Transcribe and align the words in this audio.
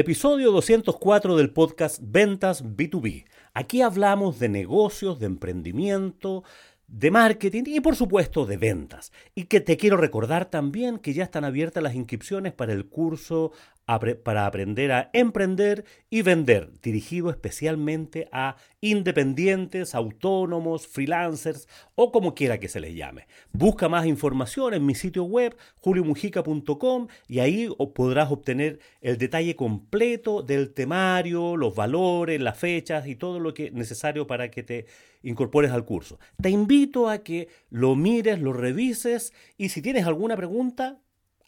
Episodio 0.00 0.50
204 0.50 1.36
del 1.36 1.52
podcast 1.52 1.98
Ventas 2.00 2.64
B2B. 2.64 3.26
Aquí 3.52 3.82
hablamos 3.82 4.38
de 4.38 4.48
negocios, 4.48 5.20
de 5.20 5.26
emprendimiento, 5.26 6.42
de 6.86 7.10
marketing 7.10 7.64
y 7.66 7.80
por 7.80 7.96
supuesto 7.96 8.46
de 8.46 8.56
ventas. 8.56 9.12
Y 9.34 9.44
que 9.44 9.60
te 9.60 9.76
quiero 9.76 9.98
recordar 9.98 10.46
también 10.46 11.00
que 11.00 11.12
ya 11.12 11.24
están 11.24 11.44
abiertas 11.44 11.82
las 11.82 11.94
inscripciones 11.94 12.54
para 12.54 12.72
el 12.72 12.86
curso 12.88 13.52
para 13.98 14.46
aprender 14.46 14.92
a 14.92 15.10
emprender 15.12 15.84
y 16.10 16.22
vender, 16.22 16.70
dirigido 16.80 17.30
especialmente 17.30 18.28
a 18.30 18.56
independientes, 18.80 19.94
autónomos, 19.94 20.86
freelancers 20.86 21.68
o 21.96 22.12
como 22.12 22.34
quiera 22.34 22.60
que 22.60 22.68
se 22.68 22.80
les 22.80 22.94
llame. 22.94 23.26
Busca 23.52 23.88
más 23.88 24.06
información 24.06 24.74
en 24.74 24.86
mi 24.86 24.94
sitio 24.94 25.24
web 25.24 25.56
juliomujica.com 25.76 27.08
y 27.26 27.40
ahí 27.40 27.68
podrás 27.94 28.30
obtener 28.30 28.78
el 29.00 29.18
detalle 29.18 29.56
completo 29.56 30.42
del 30.42 30.72
temario, 30.72 31.56
los 31.56 31.74
valores, 31.74 32.40
las 32.40 32.58
fechas 32.58 33.06
y 33.06 33.16
todo 33.16 33.40
lo 33.40 33.54
que 33.54 33.66
es 33.66 33.72
necesario 33.72 34.26
para 34.26 34.50
que 34.50 34.62
te 34.62 34.86
incorpores 35.22 35.72
al 35.72 35.84
curso. 35.84 36.18
Te 36.40 36.50
invito 36.50 37.08
a 37.08 37.18
que 37.18 37.48
lo 37.70 37.96
mires, 37.96 38.40
lo 38.40 38.52
revises 38.52 39.32
y 39.58 39.70
si 39.70 39.82
tienes 39.82 40.06
alguna 40.06 40.36
pregunta, 40.36 41.00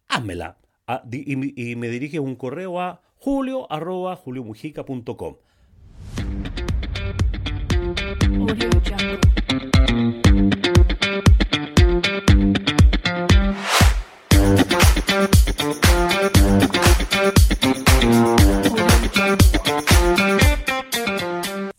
házmela 0.09 0.62
y, 1.11 1.77
me 1.77 1.89
diriges 1.89 2.21
un 2.21 2.35
correo 2.35 2.81
a 2.81 3.03
julio 3.19 3.71
arroba 3.71 4.17
juliomujica.com. 4.17 5.37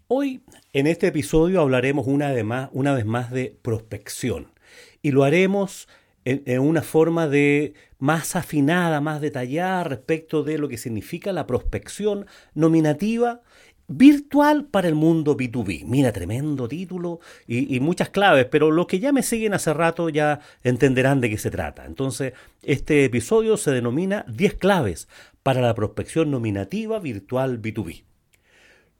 Hoy 0.07 0.41
en 0.71 0.87
este 0.87 1.07
episodio 1.07 1.59
hablaremos 1.59 2.07
una 2.07 2.31
vez 2.31 2.45
más, 2.45 2.69
una 2.71 2.93
vez 2.93 3.05
más 3.05 3.31
de 3.31 3.57
prospección 3.61 4.53
y 5.01 5.11
lo 5.11 5.25
haremos 5.25 5.89
en, 6.25 6.59
una 6.59 6.81
forma 6.81 7.27
de 7.27 7.73
más 8.03 8.35
afinada, 8.35 8.99
más 8.99 9.21
detallada 9.21 9.85
respecto 9.85 10.43
de 10.43 10.57
lo 10.57 10.67
que 10.67 10.77
significa 10.77 11.31
la 11.31 11.47
prospección 11.47 12.25
nominativa 12.53 13.39
virtual 13.87 14.65
para 14.65 14.89
el 14.89 14.95
mundo 14.95 15.37
B2B. 15.37 15.85
Mira, 15.85 16.11
tremendo 16.11 16.67
título 16.67 17.21
y, 17.47 17.79
muchas 17.79 18.09
claves, 18.09 18.45
pero 18.51 18.71
los 18.71 18.87
que 18.87 18.99
ya 18.99 19.13
me 19.13 19.23
siguen 19.23 19.53
hace 19.53 19.73
rato 19.73 20.09
ya 20.09 20.41
entenderán 20.63 21.21
de 21.21 21.29
qué 21.29 21.37
se 21.37 21.49
trata. 21.49 21.85
Entonces, 21.85 22.33
este 22.61 23.05
episodio 23.05 23.55
se 23.55 23.71
denomina 23.71 24.25
10 24.27 24.55
claves 24.55 25.07
para 25.41 25.61
la 25.61 25.73
prospección 25.73 26.29
nominativa 26.29 26.99
virtual 26.99 27.61
B2B. 27.61 28.03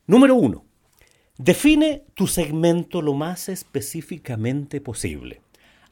Número 0.08 0.36
1. 0.36 0.66
Define 1.40 2.06
tu 2.14 2.28
segmento 2.28 3.02
lo 3.02 3.16
más 3.16 3.50
específicamente 3.50 4.80
posible. 4.80 5.42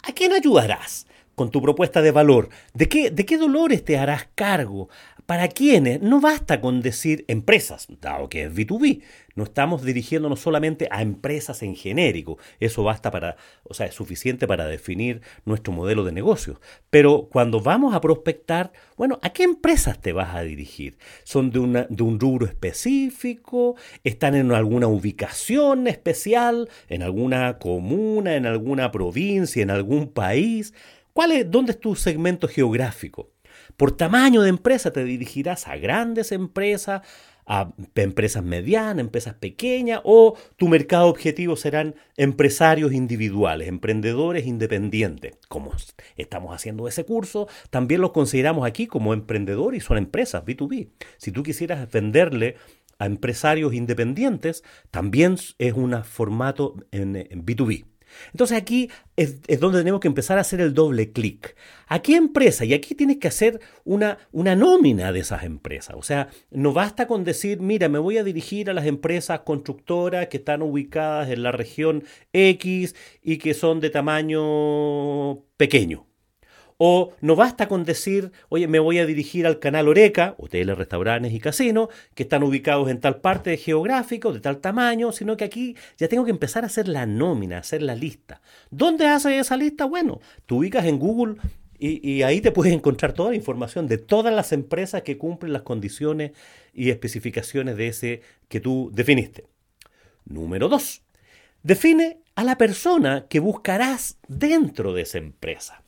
¿A 0.01 0.13
quién 0.13 0.31
ayudarás? 0.31 1.07
Con 1.41 1.49
tu 1.49 1.59
propuesta 1.59 2.03
de 2.03 2.11
valor. 2.11 2.49
¿De 2.75 2.87
qué, 2.87 3.09
¿De 3.09 3.25
qué 3.25 3.35
dolores 3.35 3.83
te 3.83 3.97
harás 3.97 4.27
cargo? 4.35 4.89
¿Para 5.25 5.47
quiénes? 5.47 5.99
No 5.99 6.21
basta 6.21 6.61
con 6.61 6.81
decir 6.81 7.25
empresas, 7.27 7.87
dado 7.99 8.29
que 8.29 8.43
es 8.43 8.53
B2B. 8.53 9.01
No 9.33 9.45
estamos 9.45 9.81
dirigiéndonos 9.83 10.39
solamente 10.39 10.87
a 10.91 11.01
empresas 11.01 11.63
en 11.63 11.75
genérico. 11.75 12.37
Eso 12.59 12.83
basta 12.83 13.09
para, 13.09 13.37
o 13.63 13.73
sea, 13.73 13.87
es 13.87 13.95
suficiente 13.95 14.45
para 14.45 14.67
definir 14.67 15.21
nuestro 15.45 15.73
modelo 15.73 16.03
de 16.03 16.11
negocio. 16.11 16.59
Pero 16.91 17.27
cuando 17.31 17.59
vamos 17.59 17.95
a 17.95 18.01
prospectar, 18.01 18.71
bueno, 18.97 19.19
¿a 19.23 19.31
qué 19.31 19.41
empresas 19.43 19.99
te 19.99 20.11
vas 20.13 20.35
a 20.35 20.41
dirigir? 20.41 20.97
¿Son 21.23 21.49
de, 21.49 21.57
una, 21.57 21.87
de 21.89 22.03
un 22.03 22.19
rubro 22.19 22.45
específico? 22.45 23.75
¿Están 24.03 24.35
en 24.35 24.51
alguna 24.51 24.87
ubicación 24.87 25.87
especial? 25.87 26.69
¿En 26.87 27.01
alguna 27.01 27.57
comuna? 27.57 28.35
¿En 28.35 28.45
alguna 28.45 28.91
provincia? 28.91 29.63
¿En 29.63 29.71
algún 29.71 30.09
país? 30.09 30.73
¿Cuál 31.13 31.33
es, 31.33 31.51
¿Dónde 31.51 31.73
es 31.73 31.79
tu 31.79 31.95
segmento 31.95 32.47
geográfico? 32.47 33.31
Por 33.75 33.91
tamaño 33.91 34.41
de 34.41 34.49
empresa 34.49 34.91
te 34.91 35.03
dirigirás 35.03 35.67
a 35.67 35.75
grandes 35.75 36.31
empresas, 36.31 37.01
a 37.45 37.73
empresas 37.95 38.43
medianas, 38.43 38.99
empresas 38.99 39.33
pequeñas 39.33 39.99
o 40.05 40.37
tu 40.55 40.69
mercado 40.69 41.07
objetivo 41.07 41.57
serán 41.57 41.95
empresarios 42.15 42.93
individuales, 42.93 43.67
emprendedores 43.67 44.45
independientes. 44.45 45.37
Como 45.49 45.73
estamos 46.15 46.55
haciendo 46.55 46.87
ese 46.87 47.03
curso, 47.03 47.47
también 47.69 47.99
los 47.99 48.11
consideramos 48.11 48.65
aquí 48.65 48.87
como 48.87 49.13
emprendedores 49.13 49.83
y 49.83 49.85
son 49.85 49.97
empresas 49.97 50.45
B2B. 50.45 50.89
Si 51.17 51.31
tú 51.31 51.43
quisieras 51.43 51.91
venderle 51.91 52.55
a 52.99 53.05
empresarios 53.05 53.73
independientes, 53.73 54.63
también 54.91 55.35
es 55.57 55.73
un 55.73 56.03
formato 56.05 56.75
en, 56.91 57.15
en 57.15 57.45
B2B. 57.45 57.90
Entonces 58.31 58.57
aquí 58.57 58.89
es, 59.15 59.41
donde 59.59 59.79
tenemos 59.79 59.99
que 59.99 60.07
empezar 60.07 60.37
a 60.37 60.41
hacer 60.41 60.61
el 60.61 60.73
doble 60.73 61.11
clic. 61.11 61.55
¿A 61.87 62.01
qué 62.01 62.15
empresa? 62.15 62.65
Y 62.65 62.73
aquí 62.73 62.95
tienes 62.95 63.17
que 63.17 63.27
hacer 63.27 63.59
una, 63.83 64.17
una 64.31 64.55
nómina 64.55 65.11
de 65.11 65.19
esas 65.19 65.43
empresas. 65.43 65.95
O 65.97 66.03
sea, 66.03 66.29
no 66.49 66.73
basta 66.73 67.07
con 67.07 67.23
decir, 67.23 67.59
mira, 67.59 67.89
me 67.89 67.99
voy 67.99 68.17
a 68.17 68.23
dirigir 68.23 68.69
a 68.69 68.73
las 68.73 68.85
empresas 68.85 69.41
constructoras 69.41 70.27
que 70.27 70.37
están 70.37 70.61
ubicadas 70.61 71.29
en 71.29 71.43
la 71.43 71.51
región 71.51 72.03
X 72.33 72.95
y 73.21 73.37
que 73.37 73.53
son 73.53 73.79
de 73.79 73.89
tamaño 73.89 75.43
pequeño. 75.57 76.10
O 76.83 77.13
no 77.21 77.35
basta 77.35 77.67
con 77.67 77.83
decir, 77.83 78.31
oye, 78.49 78.67
me 78.67 78.79
voy 78.79 78.97
a 78.97 79.05
dirigir 79.05 79.45
al 79.45 79.59
canal 79.59 79.87
Oreca, 79.87 80.33
hoteles, 80.39 80.75
restaurantes 80.75 81.31
y 81.31 81.39
casinos, 81.39 81.89
que 82.15 82.23
están 82.23 82.41
ubicados 82.41 82.89
en 82.89 82.99
tal 82.99 83.21
parte 83.21 83.55
geográfico, 83.57 84.33
de 84.33 84.39
tal 84.39 84.57
tamaño, 84.57 85.11
sino 85.11 85.37
que 85.37 85.43
aquí 85.43 85.75
ya 85.99 86.07
tengo 86.07 86.25
que 86.25 86.31
empezar 86.31 86.63
a 86.63 86.67
hacer 86.67 86.87
la 86.87 87.05
nómina, 87.05 87.59
hacer 87.59 87.83
la 87.83 87.93
lista. 87.93 88.41
¿Dónde 88.71 89.05
hace 89.05 89.37
esa 89.37 89.57
lista? 89.57 89.85
Bueno, 89.85 90.21
tú 90.47 90.57
ubicas 90.57 90.85
en 90.85 90.97
Google 90.97 91.35
y, 91.77 92.23
ahí 92.23 92.41
te 92.41 92.51
puedes 92.51 92.73
encontrar 92.73 93.13
toda 93.13 93.29
la 93.29 93.35
información 93.35 93.85
de 93.85 93.99
todas 93.99 94.33
las 94.33 94.51
empresas 94.51 95.03
que 95.03 95.19
cumplen 95.19 95.53
las 95.53 95.61
condiciones 95.61 96.31
y 96.73 96.89
especificaciones 96.89 97.77
de 97.77 97.87
ese 97.89 98.21
que 98.47 98.59
tú 98.59 98.89
definiste. 98.91 99.45
Número 100.25 100.67
dos, 100.67 101.03
define 101.61 102.17
a 102.33 102.43
la 102.43 102.57
persona 102.57 103.27
que 103.29 103.39
buscarás 103.39 104.17
dentro 104.27 104.95
de 104.95 105.03
esa 105.03 105.19
empresa. 105.19 105.83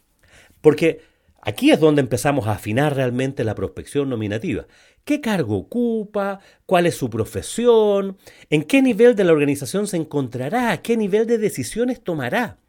Porque 0.63 1.01
aquí 1.41 1.71
es 1.71 1.79
donde 1.81 1.99
empezamos 1.99 2.47
a 2.47 2.53
afinar 2.53 2.95
realmente 2.95 3.43
la 3.43 3.53
prospección 3.53 4.09
nominativa. 4.09 4.65
¿Qué 5.03 5.19
cargo 5.19 5.57
ocupa? 5.57 6.39
¿Cuál 6.65 6.85
es 6.85 6.95
su 6.95 7.09
profesión? 7.09 8.17
¿En 8.49 8.63
qué 8.63 8.81
nivel 8.81 9.13
de 9.13 9.25
la 9.25 9.33
organización 9.33 9.87
se 9.87 9.97
encontrará? 9.97 10.81
¿Qué 10.81 10.95
nivel 10.95 11.27
de 11.27 11.37
decisiones 11.37 12.01
tomará? 12.01 12.59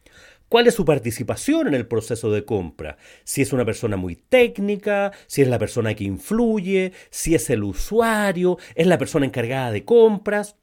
¿Cuál 0.49 0.66
es 0.66 0.75
su 0.75 0.84
participación 0.84 1.69
en 1.69 1.75
el 1.75 1.87
proceso 1.87 2.32
de 2.32 2.44
compra? 2.44 2.97
Si 3.22 3.43
es 3.43 3.53
una 3.53 3.65
persona 3.65 3.97
muy 3.97 4.16
técnica, 4.16 5.12
si 5.28 5.43
es 5.43 5.49
la 5.49 5.61
persona 5.61 5.94
que 5.94 6.03
influye, 6.03 6.93
si 7.11 7.37
es 7.37 7.50
el 7.50 7.62
usuario, 7.62 8.59
es 8.75 8.88
la 8.88 8.99
persona 8.99 9.25
encargada 9.25 9.71
de 9.71 9.84
compras. 9.84 10.56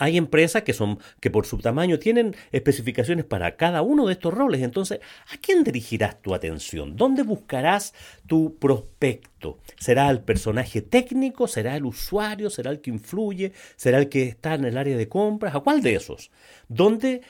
Hay 0.00 0.16
empresas 0.16 0.62
que 0.62 0.72
son 0.72 0.98
que 1.20 1.30
por 1.30 1.44
su 1.44 1.58
tamaño 1.58 1.98
tienen 1.98 2.34
especificaciones 2.52 3.26
para 3.26 3.56
cada 3.56 3.82
uno 3.82 4.06
de 4.06 4.14
estos 4.14 4.32
roles. 4.32 4.62
Entonces, 4.62 5.00
¿a 5.30 5.36
quién 5.36 5.62
dirigirás 5.62 6.22
tu 6.22 6.34
atención? 6.34 6.96
¿Dónde 6.96 7.22
buscarás 7.22 7.92
tu 8.26 8.56
prospecto? 8.58 9.58
¿Será 9.78 10.08
el 10.08 10.22
personaje 10.22 10.80
técnico? 10.80 11.46
¿Será 11.46 11.76
el 11.76 11.84
usuario? 11.84 12.48
¿Será 12.48 12.70
el 12.70 12.80
que 12.80 12.88
influye? 12.88 13.52
¿Será 13.76 13.98
el 13.98 14.08
que 14.08 14.22
está 14.22 14.54
en 14.54 14.64
el 14.64 14.78
área 14.78 14.96
de 14.96 15.06
compras? 15.06 15.54
¿A 15.54 15.60
cuál 15.60 15.82
de 15.82 15.96
esos? 15.96 16.30
¿Dónde 16.68 17.20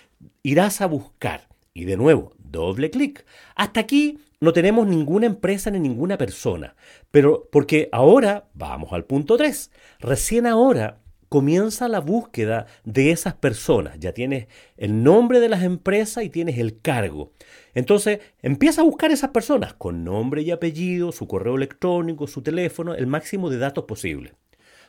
irás 0.44 0.80
a 0.80 0.86
buscar? 0.86 1.48
Y 1.74 1.86
de 1.86 1.96
nuevo, 1.96 2.34
doble 2.38 2.90
clic. 2.90 3.26
Hasta 3.56 3.80
aquí 3.80 4.20
no 4.38 4.52
tenemos 4.52 4.86
ninguna 4.86 5.26
empresa 5.26 5.72
ni 5.72 5.80
ninguna 5.80 6.16
persona. 6.16 6.76
Pero 7.10 7.48
porque 7.50 7.88
ahora 7.90 8.48
vamos 8.54 8.92
al 8.92 9.04
punto 9.06 9.36
3. 9.36 9.72
Recién 9.98 10.46
ahora 10.46 10.99
comienza 11.30 11.88
la 11.88 12.00
búsqueda 12.00 12.66
de 12.84 13.12
esas 13.12 13.34
personas. 13.34 13.98
Ya 14.00 14.12
tienes 14.12 14.48
el 14.76 15.02
nombre 15.02 15.40
de 15.40 15.48
las 15.48 15.62
empresas 15.62 16.24
y 16.24 16.28
tienes 16.28 16.58
el 16.58 16.80
cargo. 16.80 17.32
Entonces, 17.72 18.18
empieza 18.42 18.82
a 18.82 18.84
buscar 18.84 19.12
esas 19.12 19.30
personas 19.30 19.72
con 19.72 20.04
nombre 20.04 20.42
y 20.42 20.50
apellido, 20.50 21.12
su 21.12 21.28
correo 21.28 21.54
electrónico, 21.54 22.26
su 22.26 22.42
teléfono, 22.42 22.94
el 22.94 23.06
máximo 23.06 23.48
de 23.48 23.58
datos 23.58 23.84
posible. 23.84 24.34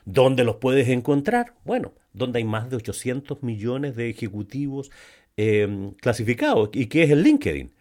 ¿Dónde 0.04 0.42
los 0.42 0.56
puedes 0.56 0.88
encontrar? 0.88 1.54
Bueno, 1.64 1.92
donde 2.12 2.40
hay 2.40 2.44
más 2.44 2.68
de 2.68 2.76
800 2.76 3.44
millones 3.44 3.94
de 3.94 4.10
ejecutivos 4.10 4.90
eh, 5.36 5.92
clasificados 6.00 6.70
y 6.72 6.86
que 6.86 7.04
es 7.04 7.10
el 7.10 7.22
LinkedIn. 7.22 7.72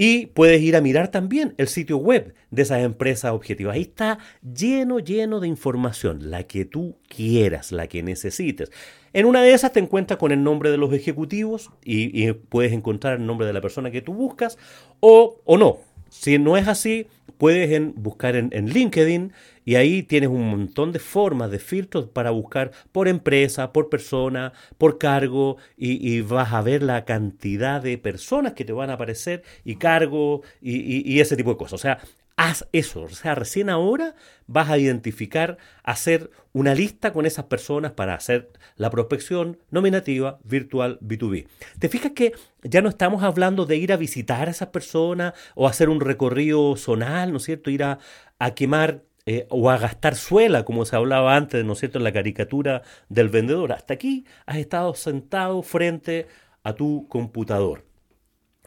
Y 0.00 0.26
puedes 0.26 0.62
ir 0.62 0.76
a 0.76 0.80
mirar 0.80 1.08
también 1.08 1.54
el 1.58 1.66
sitio 1.66 1.98
web 1.98 2.32
de 2.52 2.62
esas 2.62 2.84
empresas 2.84 3.32
objetivas. 3.32 3.74
Ahí 3.74 3.82
está 3.82 4.18
lleno, 4.42 5.00
lleno 5.00 5.40
de 5.40 5.48
información, 5.48 6.30
la 6.30 6.44
que 6.44 6.64
tú 6.64 6.96
quieras, 7.08 7.72
la 7.72 7.88
que 7.88 8.04
necesites. 8.04 8.70
En 9.12 9.26
una 9.26 9.42
de 9.42 9.52
esas 9.52 9.72
te 9.72 9.80
encuentras 9.80 10.18
con 10.18 10.30
el 10.30 10.44
nombre 10.44 10.70
de 10.70 10.76
los 10.76 10.92
ejecutivos 10.92 11.70
y, 11.84 12.30
puedes 12.32 12.72
encontrar 12.72 13.18
el 13.18 13.26
nombre 13.26 13.46
de 13.48 13.52
la 13.52 13.60
persona 13.60 13.90
que 13.90 14.00
tú 14.00 14.14
buscas 14.14 14.56
o, 15.00 15.40
o 15.44 15.56
no. 15.58 15.78
Si 16.10 16.38
no 16.38 16.56
es 16.56 16.68
así, 16.68 17.08
puedes 17.38 17.94
buscar 17.94 18.36
en, 18.36 18.50
LinkedIn 18.50 19.32
Y 19.68 19.76
ahí 19.76 20.02
tienes 20.02 20.30
un 20.30 20.48
montón 20.48 20.92
de 20.92 20.98
formas, 20.98 21.50
de 21.50 21.58
filtros 21.58 22.06
para 22.08 22.30
buscar 22.30 22.70
por 22.90 23.06
empresa, 23.06 23.70
por 23.70 23.90
persona, 23.90 24.54
por 24.78 24.96
cargo, 24.96 25.58
y, 25.76 26.22
vas 26.22 26.54
a 26.54 26.62
ver 26.62 26.82
la 26.82 27.04
cantidad 27.04 27.82
de 27.82 27.98
personas 27.98 28.54
que 28.54 28.64
te 28.64 28.72
van 28.72 28.88
a 28.88 28.94
aparecer 28.94 29.42
y 29.66 29.76
cargo 29.76 30.40
y, 30.62 31.20
ese 31.20 31.36
tipo 31.36 31.50
de 31.50 31.58
cosas. 31.58 31.74
O 31.74 31.82
sea, 31.82 31.98
haz 32.36 32.66
eso. 32.72 33.02
O 33.02 33.08
sea, 33.10 33.34
recién 33.34 33.68
ahora 33.68 34.14
vas 34.46 34.70
a 34.70 34.78
identificar, 34.78 35.58
hacer 35.82 36.30
una 36.54 36.74
lista 36.74 37.12
con 37.12 37.26
esas 37.26 37.44
personas 37.44 37.92
para 37.92 38.14
hacer 38.14 38.50
la 38.76 38.88
prospección 38.88 39.58
nominativa 39.70 40.38
virtual 40.44 40.98
B2B. 41.00 41.46
¿Te 41.78 41.90
fijas 41.90 42.12
que 42.12 42.32
ya 42.62 42.80
no 42.80 42.88
estamos 42.88 43.22
hablando 43.22 43.66
de 43.66 43.76
ir 43.76 43.92
a 43.92 43.98
visitar 43.98 44.48
a 44.48 44.50
esas 44.50 44.68
personas 44.68 45.34
o 45.54 45.68
hacer 45.68 45.90
un 45.90 46.00
recorrido 46.00 46.74
zonal, 46.76 47.32
¿no 47.32 47.36
es 47.36 47.42
cierto? 47.42 47.68
Ir 47.68 47.82
a, 47.82 47.98
a 48.38 48.54
quemar 48.54 49.02
eh, 49.30 49.46
o 49.50 49.68
a 49.68 49.76
gastar 49.76 50.14
suela, 50.14 50.64
como 50.64 50.86
se 50.86 50.96
hablaba 50.96 51.36
antes, 51.36 51.62
¿no 51.62 51.74
es 51.74 51.80
cierto?, 51.80 51.98
en 51.98 52.04
la 52.04 52.14
caricatura 52.14 52.80
del 53.10 53.28
vendedor. 53.28 53.72
Hasta 53.72 53.92
aquí 53.92 54.24
has 54.46 54.56
estado 54.56 54.94
sentado 54.94 55.62
frente 55.62 56.26
a 56.62 56.72
tu 56.72 57.06
computador, 57.08 57.84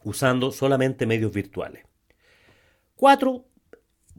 usando 0.04 0.52
solamente 0.52 1.08
medios 1.08 1.34
virtuales. 1.34 1.84
Cuatro, 2.96 3.48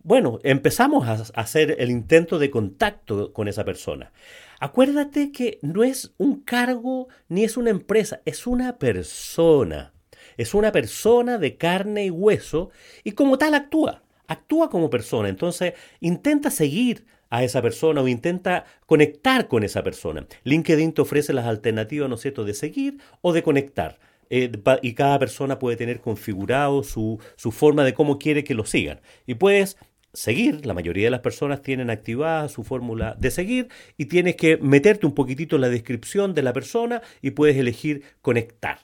bueno, 0.03 0.41
empezamos 0.43 1.07
a 1.07 1.41
hacer 1.41 1.77
el 1.79 1.93
intento 1.93 2.41
de 2.41 2.51
contacto 2.51 3.33
con 3.33 3.47
esa 3.47 3.65
persona. 3.65 4.13
Acuérdate 4.59 5.31
que 5.31 5.61
no 5.63 5.85
es 5.85 6.13
un 6.19 6.41
cargo 6.41 7.07
ni 7.29 7.45
es 7.45 7.57
una 7.57 7.71
empresa, 7.71 8.21
es 8.25 8.49
una 8.49 8.79
persona. 8.79 9.95
Es 10.37 10.55
una 10.55 10.73
persona 10.73 11.39
de 11.39 11.57
carne 11.57 12.07
y 12.07 12.11
hueso 12.11 12.71
y 13.05 13.13
como 13.13 13.39
tal 13.39 13.55
actúa 13.55 14.03
actúa 14.29 14.71
como 14.71 14.91
persona. 14.91 15.29
Entonces, 15.29 15.75
intenta 16.01 16.51
seguir 16.51 17.05
a 17.31 17.45
esa 17.45 17.63
persona 17.63 18.03
o 18.03 18.09
intenta 18.09 18.67
conectar 18.87 19.49
con 19.49 19.65
esa 19.65 19.83
persona. 19.83 20.27
LinkedIn 20.45 20.93
te 20.93 21.03
ofrece 21.03 21.33
las 21.33 21.47
alternativas, 21.47 22.09
¿no 22.09 22.17
es 22.17 22.21
cierto?, 22.21 22.45
de 22.45 22.55
seguir 22.55 22.99
o 23.23 23.33
de 23.33 23.43
conectar. 23.43 23.99
Eh, 24.29 24.51
y 24.83 24.95
cada 24.95 25.19
persona 25.19 25.59
puede 25.59 25.77
tener 25.77 26.01
configurado 26.01 26.83
su, 26.83 27.19
su 27.37 27.53
forma 27.53 27.85
de 27.85 27.95
cómo 27.95 28.19
quiere 28.19 28.45
que 28.45 28.55
lo 28.55 28.65
sigan. 28.65 29.01
Y 29.27 29.35
puedes 29.35 29.77
seguir, 30.13 30.67
la 30.67 30.75
mayoría 30.75 31.07
de 31.07 31.11
las 31.11 31.21
personas 31.21 31.63
tienen 31.63 31.91
activada 31.91 32.49
su 32.49 32.65
fórmula 32.65 33.17
de 33.19 33.31
seguir 33.31 33.69
y 33.97 34.07
tienes 34.07 34.37
que 34.37 34.59
meterte 34.59 35.07
un 35.07 35.15
poquitito 35.15 35.57
en 35.57 35.63
la 35.63 35.69
descripción 35.69 36.35
de 36.35 36.43
la 36.43 36.53
persona 36.53 37.03
y 37.23 37.31
puedes 37.33 37.57
elegir 37.57 38.03
conectar. 38.21 38.79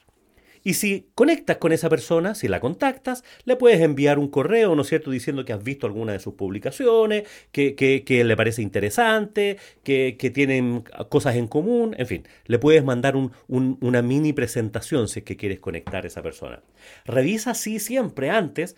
Y 0.63 0.73
si 0.73 1.07
conectas 1.15 1.57
con 1.57 1.71
esa 1.71 1.89
persona, 1.89 2.35
si 2.35 2.47
la 2.47 2.59
contactas, 2.59 3.23
le 3.45 3.55
puedes 3.55 3.81
enviar 3.81 4.19
un 4.19 4.29
correo, 4.29 4.75
¿no 4.75 4.81
es 4.81 4.89
cierto?, 4.89 5.11
diciendo 5.11 5.45
que 5.45 5.53
has 5.53 5.63
visto 5.63 5.87
alguna 5.87 6.13
de 6.13 6.19
sus 6.19 6.33
publicaciones, 6.33 7.27
que, 7.51 7.75
que, 7.75 8.23
le 8.23 8.35
parece 8.35 8.61
interesante, 8.61 9.57
que, 9.83 10.17
que, 10.17 10.29
tienen 10.29 10.83
cosas 11.09 11.35
en 11.35 11.47
común, 11.47 11.95
en 11.97 12.07
fin, 12.07 12.27
le 12.45 12.59
puedes 12.59 12.83
mandar 12.83 13.15
un, 13.15 13.31
una 13.47 14.01
mini 14.01 14.33
presentación 14.33 15.07
si 15.07 15.19
es 15.19 15.25
que 15.25 15.37
quieres 15.37 15.59
conectar 15.59 16.03
a 16.03 16.07
esa 16.07 16.21
persona. 16.21 16.61
Revisa 17.05 17.51
así 17.51 17.79
siempre 17.79 18.29
antes 18.29 18.75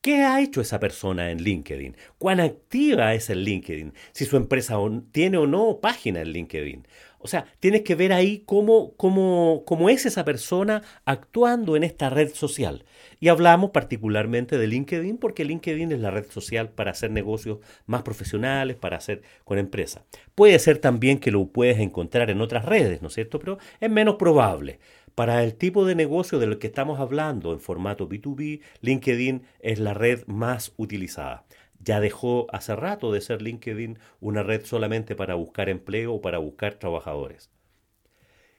¿Qué 0.00 0.22
ha 0.22 0.40
hecho 0.40 0.60
esa 0.60 0.78
persona 0.78 1.32
en 1.32 1.42
LinkedIn? 1.42 1.96
¿Cuán 2.18 2.38
activa 2.38 3.14
es 3.14 3.30
el 3.30 3.42
LinkedIn? 3.42 3.92
Si 4.12 4.26
su 4.26 4.36
empresa 4.36 4.76
tiene 5.10 5.38
o 5.38 5.46
no 5.48 5.80
página 5.80 6.20
en 6.20 6.28
LinkedIn. 6.28 6.86
O 7.18 7.26
sea, 7.26 7.46
tienes 7.58 7.82
que 7.82 7.96
ver 7.96 8.12
ahí 8.12 8.44
cómo, 8.46 8.94
cómo, 8.96 9.64
cómo 9.66 9.90
es 9.90 10.06
esa 10.06 10.24
persona 10.24 10.82
actuando 11.04 11.74
en 11.74 11.82
esta 11.82 12.10
red 12.10 12.32
social. 12.32 12.84
Y 13.18 13.26
hablamos 13.26 13.70
particularmente 13.70 14.56
de 14.56 14.68
LinkedIn 14.68 15.18
porque 15.18 15.44
LinkedIn 15.44 15.90
es 15.90 15.98
la 15.98 16.12
red 16.12 16.30
social 16.30 16.70
para 16.70 16.92
hacer 16.92 17.10
negocios 17.10 17.58
más 17.86 18.02
profesionales, 18.02 18.76
para 18.76 18.98
hacer 18.98 19.22
con 19.44 19.58
empresas. 19.58 20.04
Puede 20.36 20.60
ser 20.60 20.78
también 20.78 21.18
que 21.18 21.32
lo 21.32 21.48
puedes 21.48 21.80
encontrar 21.80 22.30
en 22.30 22.40
otras 22.40 22.64
redes, 22.64 23.02
¿no 23.02 23.08
es 23.08 23.14
cierto? 23.14 23.40
Pero 23.40 23.58
es 23.80 23.90
menos 23.90 24.14
probable. 24.14 24.78
Para 25.18 25.42
el 25.42 25.56
tipo 25.56 25.84
de 25.84 25.96
negocio 25.96 26.38
del 26.38 26.60
que 26.60 26.68
estamos 26.68 27.00
hablando 27.00 27.52
en 27.52 27.58
formato 27.58 28.08
B2B, 28.08 28.60
LinkedIn 28.82 29.42
es 29.58 29.80
la 29.80 29.92
red 29.92 30.24
más 30.28 30.72
utilizada. 30.76 31.44
Ya 31.80 31.98
dejó 31.98 32.46
hace 32.52 32.76
rato 32.76 33.10
de 33.10 33.20
ser 33.20 33.42
LinkedIn 33.42 33.98
una 34.20 34.44
red 34.44 34.64
solamente 34.64 35.16
para 35.16 35.34
buscar 35.34 35.70
empleo 35.70 36.14
o 36.14 36.20
para 36.20 36.38
buscar 36.38 36.74
trabajadores. 36.74 37.50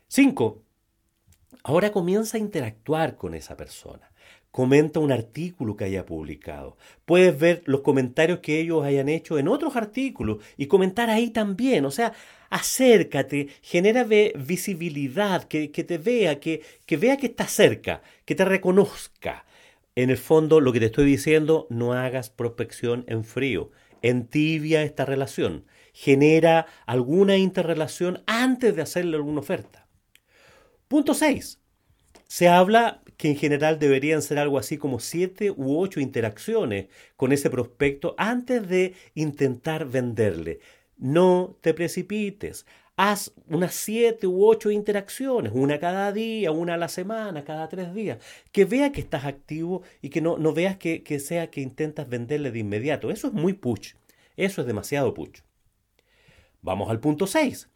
5. 0.10 0.62
Ahora 1.64 1.94
comienza 1.94 2.36
a 2.36 2.42
interactuar 2.42 3.16
con 3.16 3.36
esa 3.36 3.56
persona. 3.56 4.09
Comenta 4.52 5.00
un 5.00 5.12
artículo 5.12 5.76
que 5.76 5.86
haya 5.86 6.06
publicado. 6.06 6.76
Puedes 7.06 7.38
ver 7.38 7.62
los 7.66 7.82
comentarios 7.82 8.40
que 8.40 8.60
ellos 8.60 8.84
hayan 8.84 9.08
hecho 9.08 9.38
en 9.38 9.48
otros 9.48 9.76
artículos 9.76 10.44
y 10.58 10.66
comentar 10.66 11.10
ahí 11.10 11.30
también. 11.30 11.86
O 11.86 11.92
sea, 11.92 12.14
acércate, 12.50 13.50
genera 13.62 14.04
visibilidad, 14.04 15.44
que, 15.44 15.68
te 15.70 15.98
vea, 16.00 16.40
que, 16.40 16.64
que 16.88 16.98
vea 16.98 17.18
que 17.18 17.28
está 17.28 17.48
cerca, 17.48 18.02
que 18.26 18.34
te 18.34 18.44
reconozca. 18.44 19.46
En 19.96 20.10
el 20.10 20.18
fondo, 20.18 20.62
lo 20.62 20.74
que 20.74 20.80
te 20.80 20.88
estoy 20.88 21.06
diciendo, 21.06 21.68
no 21.70 21.94
hagas 21.94 22.30
prospección 22.32 23.06
en 23.08 23.24
frío. 23.24 23.70
Entibia 24.02 24.82
esta 24.82 25.06
relación. 25.06 25.66
Genera 25.94 26.66
alguna 26.86 27.38
interrelación 27.38 28.24
antes 28.26 28.76
de 28.76 28.82
hacerle 28.82 29.18
alguna 29.18 29.42
oferta. 29.42 29.88
Punto 30.88 31.14
6. 31.14 31.60
Se 32.30 32.48
habla 32.48 33.02
que 33.18 33.28
en 33.28 33.36
general 33.36 33.80
deberían 33.80 34.22
ser 34.22 34.40
algo 34.40 34.58
así 34.58 34.78
como 34.78 35.02
7 35.02 35.52
u 35.52 35.78
8 35.78 36.00
interacciones 36.00 36.88
con 37.18 37.34
ese 37.34 37.50
prospecto 37.50 38.16
antes 38.18 38.66
de 38.70 38.94
intentar 39.16 39.86
venderle. 39.86 40.62
No 40.98 41.58
te 41.60 41.74
precipites 41.74 42.66
haz 43.00 43.32
unas 43.48 43.74
siete 43.76 44.28
u 44.28 44.46
ocho 44.46 44.72
interacciones, 44.72 45.54
una 45.56 45.80
cada 45.80 46.12
día, 46.12 46.52
una 46.52 46.74
a 46.74 46.78
la 46.78 46.90
semana, 46.90 47.46
cada 47.46 47.70
tres 47.70 47.94
días, 47.94 48.18
que 48.52 48.66
vea 48.66 48.92
que 48.92 49.00
estás 49.00 49.24
activo 49.24 49.84
y 50.02 50.10
que 50.10 50.20
no, 50.20 50.38
no 50.38 50.52
veas 50.52 50.76
que, 50.76 51.20
sea 51.22 51.50
que 51.50 51.62
intentas 51.62 52.10
venderle 52.10 52.52
de 52.52 52.60
inmediato. 52.60 53.10
Eso 53.10 53.28
es 53.28 53.34
muy 53.34 53.54
push, 53.54 53.94
eso 54.36 54.60
es 54.60 54.68
demasiado 54.68 55.14
push. 55.14 55.40
Vamos 56.62 56.90
al 56.90 57.00
punto 57.00 57.26
6. 57.26 57.70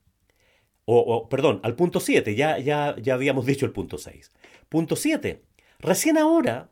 O, 0.83 1.29
perdón, 1.29 1.61
al 1.63 1.77
punto 1.77 2.01
7, 2.01 2.35
ya, 2.35 2.59
ya, 2.59 2.97
ya 3.01 3.13
habíamos 3.13 3.45
dicho 3.45 3.65
el 3.65 3.71
punto 3.71 3.97
6. 3.97 4.29
Punto 4.73 4.95
7. 4.95 5.39
Recién 5.77 6.17
ahora, 6.17 6.71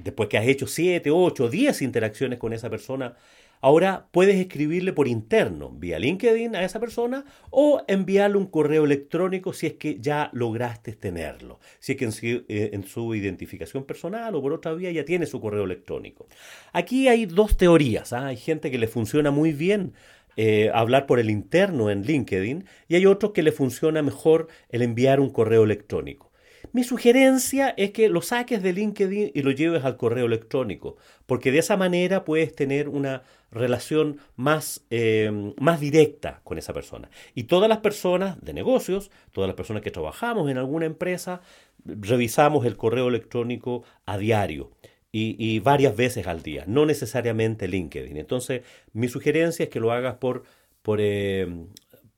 después 0.00 0.28
que 0.28 0.36
has 0.36 0.46
hecho 0.46 0.66
7, 0.66 1.10
8, 1.10 1.48
10 1.48 1.80
interacciones 1.80 2.38
con 2.38 2.52
esa 2.52 2.68
persona, 2.68 3.16
Ahora 3.62 4.06
puedes 4.12 4.36
escribirle 4.36 4.92
por 4.92 5.08
interno, 5.08 5.70
vía 5.70 5.98
LinkedIn 5.98 6.54
a 6.54 6.62
esa 6.62 6.78
persona 6.78 7.24
o 7.48 7.82
enviarle 7.88 8.36
un 8.36 8.44
correo 8.44 8.84
electrónico 8.84 9.54
si 9.54 9.66
es 9.66 9.72
que 9.72 9.98
ya 9.98 10.28
lograste 10.34 10.92
tenerlo. 10.92 11.58
Si 11.78 11.92
es 11.92 11.98
que 11.98 12.04
en 12.04 12.12
su, 12.82 13.14
eh, 13.14 13.16
identificación 13.16 13.84
personal 13.84 14.34
o 14.34 14.42
por 14.42 14.52
otra 14.52 14.74
vía 14.74 14.90
ya 14.90 15.06
tiene 15.06 15.24
su 15.24 15.40
correo 15.40 15.64
electrónico. 15.64 16.26
Aquí 16.74 17.08
hay 17.08 17.24
dos 17.24 17.56
teorías. 17.56 18.12
¿ah? 18.12 18.26
Hay 18.26 18.36
gente 18.36 18.70
que 18.70 18.76
le 18.76 18.88
funciona 18.88 19.30
muy 19.30 19.52
bien 19.52 19.94
eh, 20.36 20.70
hablar 20.74 21.06
por 21.06 21.18
el 21.18 21.30
interno 21.30 21.88
en 21.90 22.02
LinkedIn 22.02 22.66
y 22.88 22.94
hay 22.96 23.06
otros 23.06 23.32
que 23.32 23.42
le 23.42 23.52
funciona 23.52 24.02
mejor 24.02 24.48
el 24.68 24.82
enviar 24.82 25.18
un 25.18 25.30
correo 25.30 25.64
electrónico. 25.64 26.30
Mi 26.76 26.84
sugerencia 26.84 27.70
es 27.78 27.92
que 27.92 28.10
lo 28.10 28.20
saques 28.20 28.62
de 28.62 28.74
LinkedIn 28.74 29.30
y 29.32 29.40
lo 29.40 29.50
lleves 29.50 29.82
al 29.86 29.96
correo 29.96 30.26
electrónico, 30.26 30.98
porque 31.24 31.50
de 31.50 31.60
esa 31.60 31.78
manera 31.78 32.26
puedes 32.26 32.54
tener 32.54 32.90
una 32.90 33.22
relación 33.50 34.18
más, 34.36 34.84
eh, 34.90 35.54
más 35.56 35.80
directa 35.80 36.42
con 36.44 36.58
esa 36.58 36.74
persona. 36.74 37.08
Y 37.34 37.44
todas 37.44 37.70
las 37.70 37.78
personas 37.78 38.38
de 38.44 38.52
negocios, 38.52 39.10
todas 39.32 39.48
las 39.48 39.56
personas 39.56 39.82
que 39.82 39.90
trabajamos 39.90 40.50
en 40.50 40.58
alguna 40.58 40.84
empresa, 40.84 41.40
revisamos 41.82 42.66
el 42.66 42.76
correo 42.76 43.08
electrónico 43.08 43.82
a 44.04 44.18
diario. 44.18 44.70
Y, 45.12 45.60
varias 45.60 45.96
veces 45.96 46.26
al 46.26 46.42
día, 46.42 46.64
no 46.66 46.84
necesariamente 46.84 47.68
LinkedIn. 47.68 48.18
Entonces, 48.18 48.64
mi 48.92 49.08
sugerencia 49.08 49.64
es 49.64 49.70
que 49.70 49.80
lo 49.80 49.92
hagas 49.92 50.16
por, 50.16 50.42
por, 50.82 51.00
eh, 51.00 51.48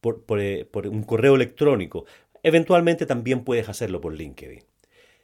eh, 0.01 0.65
por, 0.71 0.87
un 0.87 1.03
correo 1.03 1.35
electrónico. 1.35 2.07
Eventualmente 2.43 3.07
también 3.07 3.45
puedes 3.45 3.69
hacerlo 3.69 4.01
por 4.01 4.15
LinkedIn. 4.15 4.63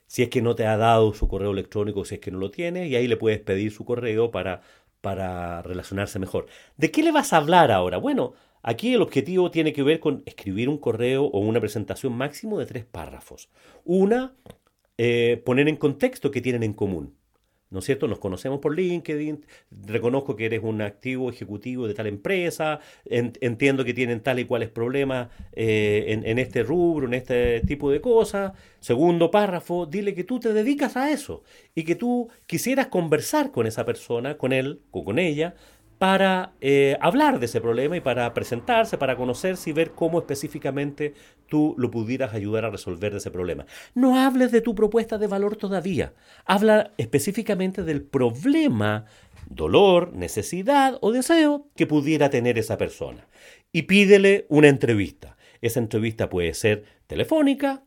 Si 0.07 0.23
es 0.23 0.29
que 0.29 0.43
no 0.43 0.55
te 0.55 0.67
ha 0.67 0.77
dado 0.77 1.15
su 1.15 1.29
correo 1.29 1.51
electrónico, 1.53 2.05
si 2.05 2.17
es 2.17 2.21
que 2.21 2.31
no 2.31 2.39
lo 2.39 2.51
tiene, 2.51 2.89
y 2.89 2.97
ahí 2.97 3.09
le 3.09 3.17
puedes 3.17 3.41
pedir 3.41 3.73
su 3.73 3.85
correo 3.85 4.31
para, 4.31 4.63
para 5.01 5.63
relacionarse 5.63 6.19
mejor. 6.19 6.47
¿De 6.77 6.91
qué 6.91 7.03
le 7.03 7.13
vas 7.13 7.33
a 7.33 7.39
hablar 7.39 7.71
ahora? 7.71 7.99
Bueno, 7.99 8.35
aquí 8.63 8.95
el 8.95 9.03
objetivo 9.03 9.51
tiene 9.51 9.73
que 9.73 9.83
ver 9.83 10.01
con 10.01 10.23
escribir 10.27 10.69
un 10.69 10.79
correo 10.79 11.25
o 11.25 11.41
una 11.41 11.61
presentación 11.61 12.13
máximo 12.13 12.59
de 12.59 12.67
tres 12.67 12.85
párrafos. 12.85 13.49
Una, 13.85 14.35
eh, 14.99 15.43
poner 15.45 15.69
en 15.69 15.77
contexto 15.77 16.31
qué 16.31 16.41
tienen 16.41 16.63
en 16.63 16.75
común. 16.75 17.17
¿No 17.75 17.81
es 17.81 17.87
cierto? 17.87 18.07
Nos 18.07 18.21
conocemos 18.21 18.61
por 18.61 18.77
LinkedIn, 18.77 19.45
reconozco 19.85 20.37
que 20.37 20.47
eres 20.47 20.61
un 20.63 20.81
activo 20.81 21.29
ejecutivo 21.29 21.89
de 21.89 21.95
tal 21.95 22.07
empresa, 22.07 22.79
entiendo 23.05 23.85
que 23.85 23.93
tienen 23.93 24.21
tal 24.21 24.39
y 24.39 24.45
cuales 24.45 24.71
problemas 24.71 25.29
eh, 25.53 26.23
en, 26.25 26.39
este 26.39 26.63
rubro, 26.63 27.09
en 27.09 27.15
este 27.15 27.63
tipo 27.63 27.91
de 27.91 28.01
cosas. 28.01 28.53
Segundo 28.79 29.33
párrafo, 29.33 29.87
dile 29.87 30.15
que 30.15 30.23
tú 30.23 30.39
te 30.39 30.53
dedicas 30.53 30.97
a 30.97 31.11
eso 31.11 31.43
y 31.75 31.83
que 31.83 31.97
tú 31.97 32.29
quisieras 32.47 32.87
conversar 32.87 33.51
con 33.51 33.67
esa 33.67 33.85
persona, 33.85 34.39
con 34.39 34.53
él 34.53 34.81
o 34.93 35.05
con 35.05 35.19
ella, 35.19 35.57
para 36.05 36.53
eh, 36.61 36.99
hablar 37.01 37.41
de 37.41 37.47
ese 37.47 37.63
problema 37.63 37.97
y 37.97 38.03
para 38.03 38.35
presentarse, 38.35 38.99
para 38.99 39.17
conocerse 39.17 39.71
y 39.71 39.73
ver 39.73 39.93
cómo 39.93 40.19
específicamente 40.19 41.15
tú 41.49 41.75
lo 41.79 41.91
pudieras 41.91 42.35
ayudar 42.35 42.67
a 42.67 42.71
resolver 42.71 43.15
ese 43.15 43.31
problema. 43.31 43.65
No 43.95 44.19
hables 44.19 44.53
de 44.53 44.61
tu 44.61 44.75
propuesta 44.75 45.17
de 45.17 45.29
valor 45.29 45.57
todavía. 45.57 46.13
Habla 46.45 46.93
específicamente 46.99 47.85
del 47.85 48.03
problema, 48.03 49.07
dolor, 49.49 50.13
necesidad 50.13 50.99
o 51.01 51.11
deseo 51.11 51.69
que 51.75 51.87
pudiera 51.87 52.29
tener 52.29 52.59
esa 52.59 52.77
persona. 52.77 53.27
Y 53.73 53.85
pídele 53.85 54.45
una 54.51 54.69
entrevista. 54.69 55.39
Esa 55.63 55.81
entrevista 55.81 56.29
puede 56.29 56.53
ser 56.53 56.85
telefónica, 57.07 57.83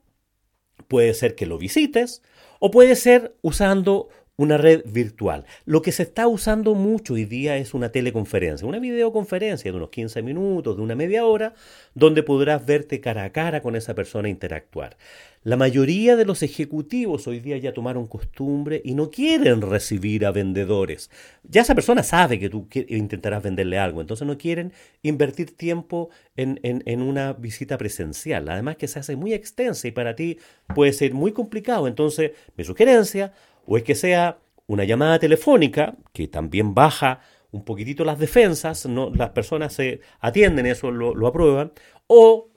puede 0.88 1.14
ser 1.14 1.36
que 1.36 1.46
lo 1.46 1.60
visites 1.60 2.24
o 2.60 2.72
puede 2.72 2.96
ser 2.96 3.36
usando 3.44 4.10
una 4.38 4.58
red 4.58 4.84
virtual. 4.86 5.46
Lo 5.66 5.82
que 5.82 5.92
se 5.92 6.04
está 6.04 6.28
usando 6.28 6.76
mucho 6.76 7.16
hoy 7.16 7.26
día 7.26 7.58
es 7.58 7.74
una 7.74 7.90
teleconferencia, 7.90 8.68
una 8.68 8.78
videoconferencia 8.78 9.72
de 9.72 9.78
unos 9.78 9.90
15 9.90 10.22
minutos, 10.22 10.78
de 10.78 10.84
una 10.84 10.96
media 10.96 11.26
hora, 11.26 11.56
donde 11.96 12.22
podrás 12.22 12.64
verte 12.64 13.02
cara 13.02 13.24
a 13.24 13.32
cara 13.32 13.62
con 13.62 13.76
esa 13.76 13.96
persona 13.96 14.28
e 14.28 14.32
interactuar. 14.32 14.96
La 15.44 15.56
mayoría 15.56 16.16
de 16.16 16.26
los 16.26 16.44
ejecutivos 16.44 17.26
hoy 17.26 17.40
día 17.40 17.58
ya 17.58 17.74
tomaron 17.74 18.06
costumbre 18.06 18.82
y 18.84 18.94
no 18.94 19.10
quieren 19.10 19.62
recibir 19.62 20.26
a 20.26 20.32
vendedores. 20.32 21.10
Ya 21.44 21.62
esa 21.62 21.74
persona 21.74 22.04
sabe 22.04 22.38
que 22.38 22.50
tú 22.50 22.68
intentarás 22.90 23.42
venderle 23.42 23.80
algo, 23.80 24.02
entonces 24.02 24.28
no 24.28 24.38
quieren 24.38 24.72
invertir 25.02 25.56
tiempo 25.56 26.10
en, 26.36 26.60
en 26.64 27.02
una 27.02 27.34
visita 27.34 27.78
presencial. 27.78 28.50
Además 28.50 28.76
que 28.76 28.88
se 28.88 29.00
hace 29.00 29.16
muy 29.16 29.34
extensa 29.34 29.88
y 29.88 29.92
para 29.92 30.16
ti 30.16 30.38
puede 30.76 30.94
ser 30.94 31.14
muy 31.14 31.32
complicado. 31.32 31.88
Entonces, 31.88 32.32
mi 32.56 32.64
sugerencia, 32.66 33.34
o 33.68 33.78
es 33.78 33.84
que 33.84 33.96
sea 33.96 34.40
una 34.66 34.84
llamada 34.86 35.20
telefónica, 35.20 35.96
que 36.14 36.28
también 36.28 36.74
baja 36.74 37.22
un 37.52 37.64
poquitito 37.64 38.04
las 38.04 38.20
defensas, 38.20 38.86
no, 38.86 39.12
las 39.14 39.30
personas 39.30 39.74
se 39.74 40.02
atienden 40.20 40.66
eso, 40.66 40.92
lo, 40.92 41.28
aprueban, 41.28 41.72
o 42.08 42.50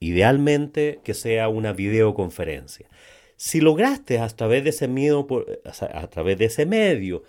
idealmente 0.00 1.00
que 1.04 1.14
sea 1.14 1.48
una 1.48 1.72
videoconferencia. 1.72 2.88
Si 3.36 3.60
lograste 3.60 4.18
a 4.18 4.28
través 4.28 4.64
de 4.64 4.70
ese 4.70 4.88
miedo, 4.88 5.26
a 5.64 6.06
través 6.08 6.38
de 6.38 6.46
ese 6.46 6.66
medio, 6.66 7.22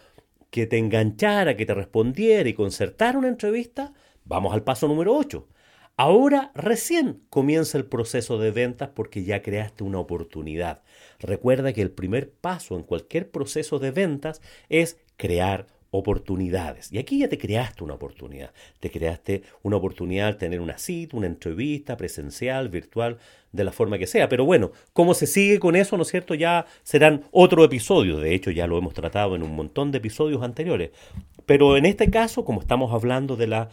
que 0.49 0.67
te 0.67 0.77
enganchara, 0.77 1.57
que 1.57 1.65
te 1.65 1.73
respondiera 1.73 2.47
y 2.47 2.53
concertara 2.53 3.17
una 3.17 3.27
entrevista, 3.27 3.93
vamos 4.23 4.53
al 4.53 4.63
paso 4.63 4.87
número 4.87 5.15
8. 5.15 5.47
Ahora 5.97 6.51
recién 6.55 7.21
comienza 7.29 7.77
el 7.77 7.85
proceso 7.85 8.37
de 8.37 8.51
ventas 8.51 8.89
porque 8.93 9.23
ya 9.23 9.41
creaste 9.41 9.85
una 9.85 9.99
oportunidad. 9.99 10.81
Recuerda 11.19 11.71
que 11.71 11.81
el 11.81 11.91
primer 11.91 12.31
paso 12.31 12.75
en 12.75 12.83
cualquier 12.83 13.31
proceso 13.31 13.79
de 13.79 13.91
ventas 13.91 14.41
es 14.67 14.97
crear 15.15 15.67
oportunidades. 15.91 16.91
Y 16.91 16.97
aquí 16.97 17.19
ya 17.19 17.29
te 17.29 17.37
creaste 17.37 17.83
una 17.83 17.93
oportunidad. 17.93 18.51
Te 18.81 18.91
creaste 18.91 19.43
una 19.63 19.77
oportunidad 19.77 20.27
al 20.27 20.37
tener 20.37 20.59
una 20.59 20.77
cita, 20.77 21.15
una 21.15 21.27
entrevista 21.27 21.95
presencial, 21.95 22.67
virtual, 22.67 23.17
de 23.53 23.63
la 23.63 23.71
forma 23.71 23.97
que 23.97 24.05
sea. 24.05 24.27
Pero 24.27 24.43
bueno, 24.43 24.71
cómo 24.91 25.13
se 25.13 25.27
sigue 25.27 25.59
con 25.59 25.77
eso, 25.77 25.95
¿no 25.95 26.03
es 26.03 26.09
cierto? 26.09 26.35
Ya 26.35 26.65
serán 26.83 27.23
otro 27.31 27.63
episodio. 27.63 28.19
De 28.19 28.35
hecho, 28.35 28.51
ya 28.51 28.67
lo 28.67 28.77
hemos 28.77 28.93
tratado 28.93 29.35
en 29.35 29.43
un 29.43 29.55
montón 29.55 29.91
de 29.93 29.99
episodios 29.99 30.43
anteriores. 30.43 30.91
Pero 31.45 31.77
en 31.77 31.85
este 31.85 32.09
caso, 32.09 32.43
como 32.43 32.59
estamos 32.59 32.93
hablando 32.93 33.37
de 33.37 33.47
la 33.47 33.69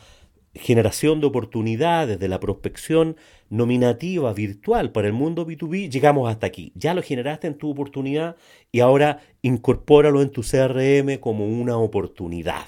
generación 0.55 1.21
de 1.21 1.27
oportunidades, 1.27 2.19
de 2.19 2.29
la 2.29 2.41
prospección 2.41 3.17
nominativa 3.49 4.33
virtual 4.33 4.93
para 4.93 5.07
el 5.07 5.13
mundo 5.13 5.47
B2B, 5.47 5.91
llegamos 5.91 6.31
hasta 6.31 6.47
aquí. 6.47 6.73
Ya 6.75 6.95
lo 6.95 7.03
generaste 7.03 7.47
en 7.47 7.57
tu 7.57 7.71
oportunidad 7.71 8.37
y 8.71 8.81
ahora 8.81 9.21
incorpóralo 9.43 10.23
en 10.23 10.31
tu 10.31 10.43
CRM 10.43 11.19
como 11.21 11.47
una 11.47 11.77
oportunidad. 11.79 12.67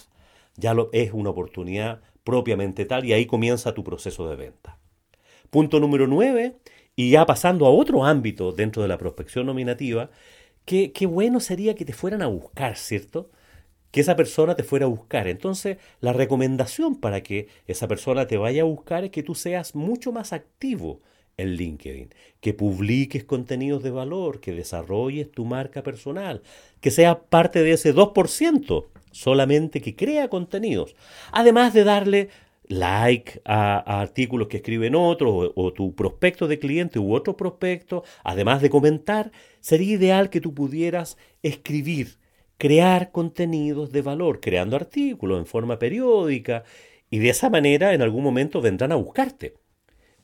Ya 0.56 0.72
lo, 0.72 0.88
es 0.92 1.12
una 1.12 1.30
oportunidad 1.30 2.00
propiamente 2.22 2.86
tal 2.86 3.04
y 3.04 3.12
ahí 3.12 3.26
comienza 3.26 3.74
tu 3.74 3.84
proceso 3.84 4.28
de 4.28 4.36
venta. 4.36 4.78
Punto 5.50 5.78
número 5.78 6.06
9, 6.06 6.56
y 6.96 7.10
ya 7.10 7.26
pasando 7.26 7.66
a 7.66 7.70
otro 7.70 8.04
ámbito 8.04 8.52
dentro 8.52 8.82
de 8.82 8.88
la 8.88 8.98
prospección 8.98 9.46
nominativa, 9.46 10.10
qué 10.64 11.06
bueno 11.06 11.38
sería 11.38 11.74
que 11.74 11.84
te 11.84 11.92
fueran 11.92 12.22
a 12.22 12.26
buscar, 12.26 12.76
¿cierto? 12.76 13.30
Que 13.94 14.00
esa 14.00 14.16
persona 14.16 14.56
te 14.56 14.64
fuera 14.64 14.86
a 14.86 14.88
buscar. 14.88 15.28
Entonces, 15.28 15.76
la 16.00 16.12
recomendación 16.12 16.96
para 16.96 17.22
que 17.22 17.46
esa 17.68 17.86
persona 17.86 18.26
te 18.26 18.36
vaya 18.36 18.62
a 18.62 18.64
buscar 18.64 19.04
es 19.04 19.12
que 19.12 19.22
tú 19.22 19.36
seas 19.36 19.76
mucho 19.76 20.10
más 20.10 20.32
activo 20.32 21.00
en 21.36 21.50
LinkedIn, 21.54 22.12
que 22.40 22.54
publiques 22.54 23.22
contenidos 23.22 23.84
de 23.84 23.92
valor, 23.92 24.40
que 24.40 24.50
desarrolles 24.50 25.30
tu 25.30 25.44
marca 25.44 25.84
personal, 25.84 26.42
que 26.80 26.90
sea 26.90 27.20
parte 27.20 27.62
de 27.62 27.70
ese 27.70 27.94
2% 27.94 28.86
solamente 29.12 29.80
que 29.80 29.94
crea 29.94 30.28
contenidos, 30.28 30.96
además 31.30 31.72
de 31.72 31.84
darle 31.84 32.30
like 32.66 33.42
a, 33.44 34.00
artículos 34.00 34.48
que 34.48 34.56
escriben 34.56 34.96
otros 34.96 35.32
o, 35.32 35.52
o, 35.54 35.72
tu 35.72 35.94
prospecto 35.94 36.48
de 36.48 36.58
cliente 36.58 36.98
u 36.98 37.14
otro 37.14 37.36
prospecto, 37.36 38.02
además 38.24 38.60
de 38.60 38.70
comentar, 38.70 39.30
sería 39.60 39.94
ideal 39.94 40.30
que 40.30 40.40
tú 40.40 40.52
pudieras 40.52 41.16
escribir 41.44 42.23
crear 42.58 43.10
contenidos 43.10 43.92
de 43.92 44.02
valor, 44.02 44.40
creando 44.40 44.76
artículos 44.76 45.38
en 45.38 45.46
forma 45.46 45.78
periódica 45.78 46.64
y 47.10 47.18
de 47.18 47.30
esa 47.30 47.50
manera 47.50 47.94
en 47.94 48.02
algún 48.02 48.24
momento 48.24 48.60
vendrán 48.60 48.92
a 48.92 48.96
buscarte. 48.96 49.54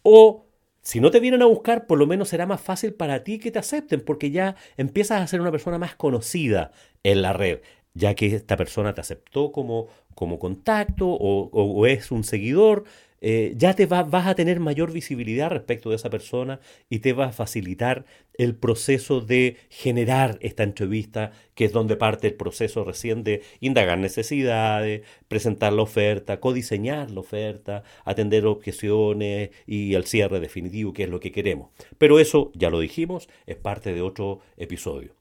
O 0.03 0.47
si 0.83 1.01
no 1.01 1.11
te 1.11 1.21
vienen 1.21 1.43
a 1.43 1.47
buscar, 1.47 1.87
por 1.87 1.99
lo 1.99 2.07
menos 2.07 2.29
será 2.29 2.47
más 2.47 2.61
fácil 2.61 2.95
para 2.95 3.23
ti 3.23 3.39
que 3.39 3.51
te 3.51 3.59
acepten 3.59 4.01
porque 4.01 4.31
ya 4.31 4.57
empiezas 4.77 5.21
a 5.21 5.27
ser 5.27 5.41
una 5.41 5.51
persona 5.51 5.79
más 5.79 5.95
conocida 5.95 6.73
en 7.03 7.23
la 7.23 7.33
red, 7.33 7.61
ya 7.95 8.15
que 8.15 8.27
esta 8.27 8.57
persona 8.57 8.95
te 8.95 9.01
aceptó 9.01 9.53
como, 9.53 9.89
como 10.15 10.39
contacto 10.39 11.07
o, 11.09 11.51
o 11.53 11.87
es 11.87 12.11
un 12.11 12.25
seguidor 12.25 12.85
eh, 13.21 13.53
ya 13.57 13.75
te 13.75 13.87
vas 13.87 14.27
a 14.27 14.35
tener 14.35 14.61
mayor 14.61 14.93
visibilidad 14.93 15.51
respecto 15.51 15.91
de 15.91 15.97
esa 15.97 16.09
persona 16.09 16.61
y 16.89 17.01
te 17.01 17.13
va 17.13 17.27
a 17.27 17.33
facilitar 17.33 18.07
el 18.35 18.55
proceso 18.55 19.21
de 19.21 19.57
generar 19.69 20.39
esta 20.41 20.63
entrevista, 20.63 21.33
que 21.55 21.67
es 21.67 21.73
donde 21.73 21.97
parte 21.97 22.29
el 22.29 22.35
proceso 22.35 22.85
recién 22.85 23.23
de 23.23 23.43
indagar 23.61 23.99
necesidades, 23.99 25.03
presentar 25.29 25.73
la 25.75 25.83
oferta, 25.83 26.41
codiseñar 26.41 27.11
la 27.11 27.21
oferta, 27.21 27.83
atender 28.05 28.47
objeciones 28.47 29.51
y 29.67 29.95
el 29.95 30.07
cierre 30.07 30.41
definitivo, 30.41 30.93
que 30.95 31.05
es 31.05 31.11
lo 31.11 31.21
que 31.21 31.33
queremos. 31.33 31.71
Pero 31.99 32.19
eso, 32.19 32.51
ya 32.55 32.71
lo 32.71 32.81
dijimos, 32.81 33.29
es 33.47 33.57
parte 33.57 33.93
de 33.93 34.01
otro 34.01 34.41
episodio. 34.57 35.15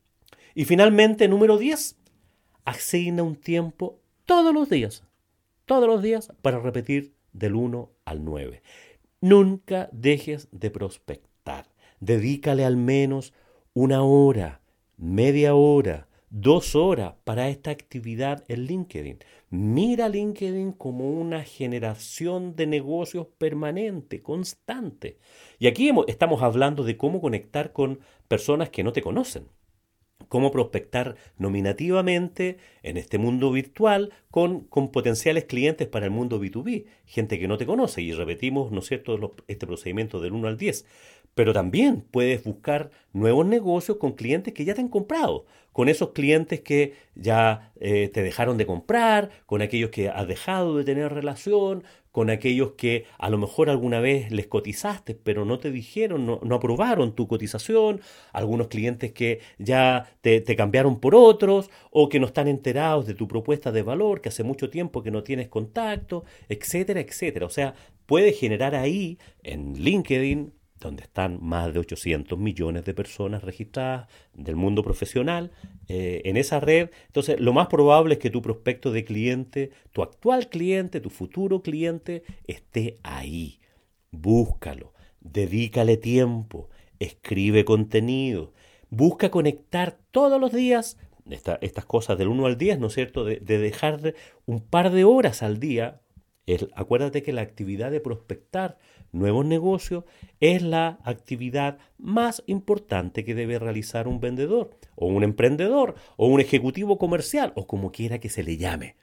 Y 0.56 0.66
finalmente, 0.66 1.28
número 1.28 1.58
10, 1.58 1.98
asigna 2.66 3.24
un 3.24 3.36
tiempo 3.36 4.00
todos 4.26 4.54
los 4.54 4.70
días, 4.70 5.04
todos 5.66 5.88
los 5.88 6.02
días 6.02 6.32
para 6.42 6.60
repetir 6.60 7.19
del 7.40 7.56
1 7.56 7.90
al 8.06 8.24
9. 8.24 8.62
Nunca 9.22 9.90
dejes 9.92 10.48
de 10.52 10.70
prospectar. 10.70 11.66
Dedícale 12.00 12.64
al 12.66 12.78
menos 12.78 13.34
una 13.74 14.04
hora, 14.04 14.62
media 14.98 15.56
hora, 15.56 16.08
dos 16.30 16.76
horas 16.76 17.16
para 17.24 17.50
esta 17.50 17.72
actividad 17.72 18.46
en 18.48 18.66
LinkedIn. 18.66 19.20
Mira 19.50 20.10
LinkedIn 20.10 20.74
como 20.74 21.10
una 21.10 21.44
generación 21.44 22.56
de 22.56 22.68
negocios 22.68 23.28
permanente, 23.38 24.22
constante. 24.22 25.18
Y 25.58 25.68
aquí 25.68 25.92
estamos 26.08 26.44
hablando 26.44 26.84
de 26.84 26.98
cómo 26.98 27.20
conectar 27.20 27.74
con 27.74 28.00
personas 28.28 28.70
que 28.70 28.84
no 28.84 28.94
te 28.94 29.02
conocen 29.02 29.48
cómo 30.28 30.52
prospectar 30.52 31.16
nominativamente 31.38 32.58
en 32.84 32.98
este 32.98 33.18
mundo 33.18 33.52
virtual 33.52 34.12
con, 34.30 34.62
con, 34.62 34.92
potenciales 34.92 35.46
clientes 35.46 35.88
para 35.88 36.06
el 36.06 36.12
mundo 36.12 36.42
B2B, 36.42 36.86
gente 37.06 37.40
que 37.40 37.48
no 37.48 37.58
te 37.58 37.66
conoce. 37.66 38.02
Y 38.02 38.12
repetimos, 38.12 38.72
¿no 38.72 38.80
es 38.80 38.88
cierto?, 38.88 39.36
este 39.48 39.66
procedimiento 39.66 40.20
del 40.20 40.34
1 40.34 40.48
al 40.48 40.58
10. 40.58 40.86
Pero 41.36 41.54
también 41.54 42.02
puedes 42.02 42.44
buscar 42.44 42.92
nuevos 43.14 43.46
negocios 43.46 43.98
con 43.98 44.14
clientes 44.14 44.54
que 44.54 44.66
ya 44.66 44.74
te 44.74 44.82
han 44.82 44.90
comprado, 44.90 45.46
con 45.72 45.88
esos 45.88 46.12
clientes 46.12 46.60
que 46.62 46.94
ya 47.16 47.72
eh, 47.80 48.10
te 48.10 48.24
dejaron 48.24 48.58
de 48.58 48.66
comprar, 48.66 49.30
con 49.46 49.62
aquellos 49.62 49.90
que 49.90 50.10
has 50.10 50.28
dejado 50.28 50.76
de 50.76 50.84
tener 50.84 51.14
relación, 51.14 51.84
con 52.20 52.30
aquellos 52.30 52.74
que 52.74 53.06
a 53.18 53.30
lo 53.30 53.38
mejor 53.38 53.70
alguna 53.70 54.02
vez 54.02 54.30
les 54.30 54.46
cotizaste, 54.48 55.16
pero 55.16 55.46
no 55.46 55.58
te 55.58 55.72
dijeron, 55.72 56.26
no, 56.26 56.54
aprobaron 56.54 57.16
tu 57.16 57.30
cotización, 57.30 58.02
algunos 58.34 58.68
clientes 58.68 59.14
que 59.14 59.40
ya 59.58 60.12
te, 60.20 60.42
te, 60.42 60.58
cambiaron 60.58 61.00
por 61.00 61.16
otros, 61.16 61.70
o 61.92 62.10
que 62.10 62.20
no 62.20 62.26
están 62.26 62.50
enterados 62.50 63.08
de 63.08 63.14
tu 63.14 63.30
propuesta 63.30 63.72
de 63.72 63.84
valor, 63.84 64.20
que 64.20 64.28
hace 64.28 64.44
mucho 64.44 64.70
tiempo 64.70 65.02
que 65.02 65.12
no 65.12 65.24
tienes 65.24 65.48
contacto, 65.48 66.26
etcétera, 66.50 67.00
etcétera. 67.00 67.46
O 67.46 67.50
sea, 67.50 67.74
puedes 68.06 68.38
generar 68.38 68.76
ahí 68.76 69.18
en 69.42 69.76
LinkedIn 69.82 70.52
donde 70.80 71.04
están 71.04 71.40
más 71.42 71.74
de 71.74 71.80
800 71.80 72.38
millones 72.40 72.86
de 72.86 72.94
personas 72.94 73.44
registradas 73.44 74.08
del 74.34 74.56
mundo 74.56 74.84
profesional 74.84 75.52
eh, 75.88 76.22
en 76.26 76.38
esa 76.38 76.60
red. 76.60 76.90
Entonces, 77.08 77.40
lo 77.40 77.54
más 77.54 77.68
probable 77.68 78.16
es 78.16 78.20
que 78.20 78.30
tu 78.30 78.42
prospecto 78.42 78.92
de 78.92 79.04
cliente, 79.04 79.72
tu 79.92 80.02
actual 80.02 80.50
cliente, 80.50 81.02
tu 81.02 81.10
futuro 81.10 81.62
cliente, 81.62 82.24
esté 82.48 82.98
ahí. 83.04 83.60
Búscalo, 84.12 84.94
dedícale 85.20 85.98
tiempo, 85.98 86.70
escribe 87.00 87.66
contenido, 87.66 88.54
busca 88.90 89.30
conectar 89.30 89.98
todos 90.12 90.40
los 90.40 90.52
días 90.52 90.98
estas 91.62 91.86
cosas 91.86 92.18
del 92.18 92.28
1 92.28 92.46
al 92.46 92.58
10, 92.58 92.80
¿no 92.80 92.88
es 92.88 92.94
cierto?, 92.94 93.24
de, 93.24 93.40
dejar 93.40 94.16
un 94.46 94.62
par 94.62 94.92
de 94.92 95.04
horas 95.04 95.44
al 95.44 95.60
día, 95.60 96.02
acuérdate 96.76 97.24
que 97.24 97.34
la 97.34 97.42
actividad 97.42 97.92
de 97.92 98.00
prospectar 98.00 98.78
nuevos 99.12 99.46
negocios 99.46 100.04
es 100.40 100.62
la 100.62 101.00
actividad 101.04 101.78
más 101.98 102.44
importante 102.48 103.24
que 103.24 103.36
debe 103.36 103.60
realizar 103.60 104.08
un 104.08 104.20
vendedor, 104.20 104.72
o 104.96 105.08
un 105.08 105.24
emprendedor, 105.24 105.96
o 106.18 106.28
un 106.28 106.40
ejecutivo 106.40 106.98
comercial, 106.98 107.54
o 107.56 107.68
como 107.68 107.92
quiera 107.92 108.20
que 108.20 108.30
se 108.30 108.44
le 108.44 108.58
llame. 108.58 108.96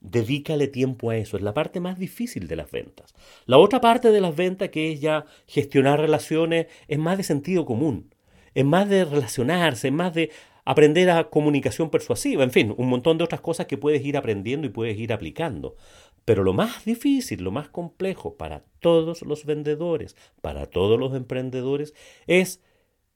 Dedícale 0.00 0.66
tiempo 0.66 1.10
a 1.10 1.16
eso, 1.16 1.36
es 1.36 1.42
la 1.42 1.52
parte 1.52 1.78
más 1.78 1.98
difícil 1.98 2.48
de 2.48 2.56
las 2.56 2.70
ventas. 2.70 3.14
La 3.44 3.58
otra 3.58 3.80
parte 3.80 4.10
de 4.10 4.20
las 4.20 4.34
ventas, 4.34 4.70
que 4.70 4.92
es 4.92 5.00
ya 5.00 5.26
gestionar 5.46 6.00
relaciones, 6.00 6.68
es 6.88 6.98
más 6.98 7.18
de 7.18 7.22
sentido 7.22 7.66
común, 7.66 8.14
es 8.54 8.64
más 8.64 8.88
de 8.88 9.04
relacionarse, 9.04 9.88
es 9.88 9.94
más 9.94 10.14
de 10.14 10.30
aprender 10.64 11.10
a 11.10 11.28
comunicación 11.30 11.90
persuasiva, 11.90 12.44
en 12.44 12.50
fin, 12.50 12.74
un 12.76 12.88
montón 12.88 13.18
de 13.18 13.24
otras 13.24 13.40
cosas 13.40 13.66
que 13.66 13.78
puedes 13.78 14.04
ir 14.04 14.16
aprendiendo 14.16 14.66
y 14.66 14.70
puedes 14.70 14.98
ir 14.98 15.12
aplicando. 15.12 15.76
Pero 16.24 16.44
lo 16.44 16.52
más 16.52 16.84
difícil, 16.84 17.42
lo 17.42 17.50
más 17.50 17.68
complejo 17.68 18.36
para 18.36 18.64
todos 18.80 19.22
los 19.22 19.44
vendedores, 19.44 20.16
para 20.40 20.66
todos 20.66 20.98
los 20.98 21.14
emprendedores, 21.14 21.94
es 22.26 22.60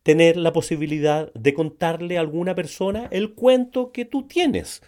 tener 0.02 0.36
la 0.36 0.52
posibilidad 0.52 1.32
de 1.34 1.54
contarle 1.54 2.18
a 2.18 2.20
alguna 2.20 2.54
persona 2.54 3.08
el 3.10 3.34
cuento 3.34 3.92
que 3.92 4.04
tú 4.04 4.26
tienes 4.26 4.82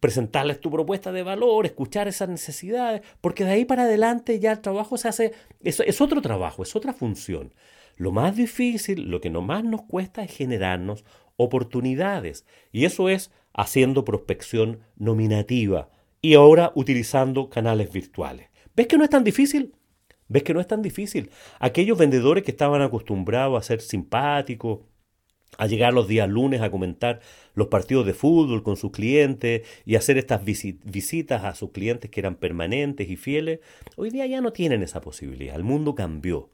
presentarles 0.00 0.60
tu 0.60 0.70
propuesta 0.70 1.12
de 1.12 1.22
valor, 1.22 1.66
escuchar 1.66 2.08
esas 2.08 2.28
necesidades, 2.28 3.02
porque 3.20 3.44
de 3.44 3.52
ahí 3.52 3.64
para 3.66 3.82
adelante 3.82 4.40
ya 4.40 4.52
el 4.52 4.60
trabajo 4.60 4.96
se 4.96 5.08
hace, 5.08 5.32
es, 5.62 5.78
es 5.80 6.00
otro 6.00 6.22
trabajo, 6.22 6.62
es 6.62 6.74
otra 6.74 6.94
función. 6.94 7.52
Lo 7.96 8.10
más 8.10 8.34
difícil, 8.34 9.10
lo 9.10 9.20
que 9.20 9.28
más 9.28 9.62
nos 9.62 9.82
cuesta 9.82 10.24
es 10.24 10.34
generarnos 10.34 11.04
oportunidades, 11.36 12.46
y 12.72 12.86
eso 12.86 13.10
es 13.10 13.30
haciendo 13.52 14.04
prospección 14.04 14.80
nominativa 14.96 15.90
y 16.22 16.34
ahora 16.34 16.72
utilizando 16.74 17.48
canales 17.48 17.92
virtuales. 17.92 18.48
¿Ves 18.76 18.86
que 18.86 18.98
no 18.98 19.04
es 19.04 19.10
tan 19.10 19.24
difícil? 19.24 19.74
¿Ves 20.28 20.42
que 20.42 20.54
no 20.54 20.60
es 20.60 20.66
tan 20.66 20.82
difícil? 20.82 21.30
Aquellos 21.58 21.98
vendedores 21.98 22.44
que 22.44 22.52
estaban 22.52 22.82
acostumbrados 22.82 23.58
a 23.58 23.66
ser 23.66 23.80
simpáticos, 23.80 24.80
a 25.58 25.66
llegar 25.66 25.92
los 25.92 26.06
días 26.06 26.28
lunes 26.28 26.60
a 26.60 26.70
comentar 26.70 27.20
los 27.54 27.66
partidos 27.66 28.06
de 28.06 28.14
fútbol 28.14 28.62
con 28.62 28.76
sus 28.76 28.92
clientes 28.92 29.66
y 29.84 29.96
hacer 29.96 30.18
estas 30.18 30.44
visitas 30.44 31.44
a 31.44 31.54
sus 31.54 31.72
clientes 31.72 32.10
que 32.10 32.20
eran 32.20 32.36
permanentes 32.36 33.10
y 33.10 33.16
fieles, 33.16 33.60
hoy 33.96 34.10
día 34.10 34.26
ya 34.26 34.40
no 34.40 34.52
tienen 34.52 34.82
esa 34.82 35.00
posibilidad. 35.00 35.56
El 35.56 35.64
mundo 35.64 35.94
cambió. 35.94 36.50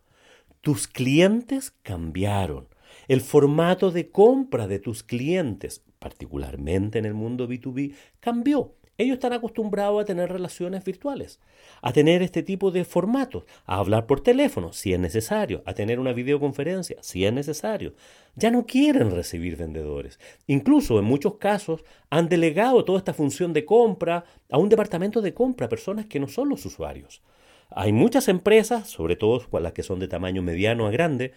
Tus 0.63 0.89
clientes 0.89 1.71
cambiaron. 1.83 2.69
El 3.09 3.21
formato 3.21 3.91
de 3.91 4.09
compra 4.09 4.67
de 4.67 4.79
tus 4.79 5.03
clientes, 5.03 5.85
particularmente 5.99 6.99
en 6.99 7.05
el 7.05 7.15
mundo 7.15 7.49
B2B, 7.49 7.93
cambió. 8.21 8.75
Ellos 8.99 9.15
están 9.15 9.35
acostumbrados 9.35 10.01
a 10.01 10.05
tener 10.05 10.33
relaciones 10.33 10.83
virtuales, 10.85 11.39
a 11.83 11.93
tener 11.93 12.23
este 12.23 12.43
tipo 12.43 12.71
de 12.71 12.85
formatos, 12.85 13.45
a 13.67 13.77
hablar 13.77 14.07
por 14.07 14.21
teléfono 14.21 14.73
si 14.73 14.95
es 14.95 15.01
necesario, 15.01 15.63
a 15.67 15.75
tener 15.75 16.01
una 16.01 16.13
videoconferencia 16.13 16.97
si 17.03 17.27
es 17.27 17.33
necesario. 17.33 17.95
Ya 18.37 18.51
no 18.51 18.65
quieren 18.65 19.11
recibir 19.11 19.57
vendedores. 19.57 20.19
Incluso 20.47 20.99
en 20.99 21.05
muchos 21.05 21.35
casos 21.37 21.85
han 22.09 22.29
delegado 22.29 22.85
toda 22.85 22.99
esta 22.99 23.15
función 23.15 23.53
de 23.53 23.65
compra 23.65 24.25
a 24.51 24.59
un 24.59 24.69
departamento 24.69 25.21
de 25.21 25.35
compra, 25.35 25.69
personas 25.69 26.07
que 26.07 26.21
no 26.21 26.29
son 26.29 26.49
los 26.49 26.65
usuarios. 26.65 27.23
Hay 27.71 27.93
muchas 27.93 28.29
empresas, 28.29 28.89
sobre 28.89 29.17
todo 29.17 29.43
las 29.61 29.73
que 29.73 29.83
son 29.83 29.99
de 29.99 30.09
tamaño 30.09 30.43
mediano 30.43 30.87
a 30.87 30.91
grande, 30.91 31.33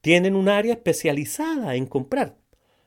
tienen 0.00 0.34
un 0.34 0.48
área 0.48 0.74
especializada 0.74 1.76
en 1.76 1.86
comprar 1.86 2.39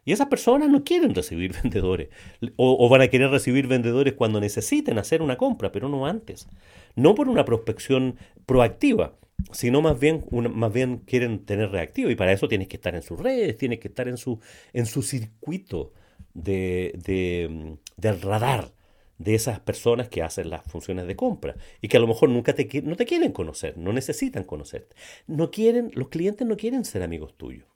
y 0.06 0.12
esas 0.12 0.28
personas 0.28 0.70
no 0.70 0.84
quieren 0.84 1.16
recibir 1.16 1.54
vendedores. 1.64 2.10
O, 2.58 2.90
van 2.90 3.02
a 3.02 3.08
querer 3.08 3.30
recibir 3.30 3.68
vendedores 3.68 4.14
cuando 4.14 4.40
necesiten 4.40 4.98
hacer 4.98 5.22
una 5.22 5.38
compra, 5.38 5.72
pero 5.72 5.90
no 5.90 6.06
antes. 6.06 6.48
No 6.96 7.16
por 7.16 7.30
una 7.30 7.46
prospección 7.46 8.18
proactiva, 8.46 9.18
sino 9.52 9.82
más 9.82 10.00
bien, 10.00 10.26
más 10.32 10.74
bien 10.74 10.98
quieren 11.00 11.46
tener 11.46 11.72
reactiva. 11.72 12.12
Y 12.12 12.16
para 12.16 12.32
eso 12.32 12.48
tienes 12.48 12.68
que 12.68 12.78
estar 12.78 12.96
en 12.96 13.02
sus 13.02 13.20
redes, 13.20 13.58
tienes 13.58 13.80
que 13.80 13.88
estar 13.88 14.08
en 14.08 14.18
su, 14.18 14.40
en 14.74 14.86
su 14.86 15.02
circuito 15.02 15.94
de, 16.34 16.94
de, 17.04 17.78
del 17.98 18.22
radar 18.22 18.72
de 19.18 19.36
esas 19.36 19.60
personas 19.60 20.10
que 20.10 20.22
hacen 20.22 20.50
las 20.50 20.64
funciones 20.64 21.08
de 21.08 21.16
compra 21.16 21.56
y 21.82 21.88
que 21.88 21.98
a 21.98 22.00
lo 22.00 22.08
mejor 22.08 22.30
nunca 22.30 22.54
te, 22.54 22.82
no 22.82 22.96
te 22.96 23.06
quieren 23.06 23.32
conocer, 23.32 23.78
no 23.78 23.94
necesitan 23.94 24.44
conocerte. 24.44 24.96
No 25.28 25.52
quieren, 25.52 25.92
los 25.94 26.10
clientes 26.10 26.46
no 26.46 26.58
quieren 26.58 26.84
ser 26.84 27.04
amigos 27.04 27.36
tuyos. 27.38 27.73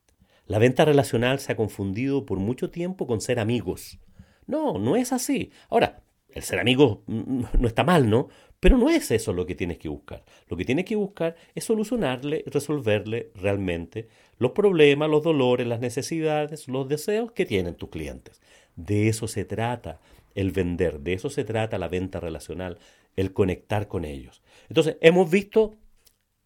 La 0.47 0.59
venta 0.59 0.85
relacional 0.85 1.39
se 1.39 1.51
ha 1.51 1.55
confundido 1.55 2.25
por 2.25 2.39
mucho 2.39 2.69
tiempo 2.69 3.05
con 3.05 3.21
ser 3.21 3.39
amigos. 3.39 3.99
No, 4.45 4.79
no 4.79 4.95
es 4.95 5.11
así. 5.11 5.51
Ahora, 5.69 6.01
el 6.29 6.43
ser 6.43 6.59
amigo 6.59 7.03
no 7.07 7.67
está 7.67 7.83
mal, 7.83 8.09
¿no? 8.09 8.29
Pero 8.59 8.77
no 8.77 8.89
es 8.89 9.11
eso 9.11 9.33
lo 9.33 9.45
que 9.45 9.55
tienes 9.55 9.77
que 9.77 9.89
buscar. 9.89 10.23
Lo 10.47 10.57
que 10.57 10.65
tienes 10.65 10.85
que 10.85 10.95
buscar 10.95 11.35
es 11.53 11.65
solucionarle, 11.65 12.43
resolverle 12.47 13.31
realmente 13.35 14.07
los 14.39 14.51
problemas, 14.51 15.09
los 15.09 15.23
dolores, 15.23 15.67
las 15.67 15.79
necesidades, 15.79 16.67
los 16.67 16.87
deseos 16.87 17.31
que 17.33 17.45
tienen 17.45 17.75
tus 17.75 17.89
clientes. 17.89 18.41
De 18.75 19.09
eso 19.09 19.27
se 19.27 19.45
trata 19.45 19.99
el 20.33 20.51
vender, 20.51 21.01
de 21.01 21.13
eso 21.13 21.29
se 21.29 21.43
trata 21.43 21.77
la 21.77 21.87
venta 21.87 22.19
relacional, 22.19 22.77
el 23.15 23.33
conectar 23.33 23.87
con 23.87 24.05
ellos. 24.05 24.41
Entonces, 24.69 24.97
hemos 25.01 25.29
visto 25.29 25.75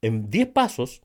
en 0.02 0.30
10 0.30 0.48
pasos 0.48 1.02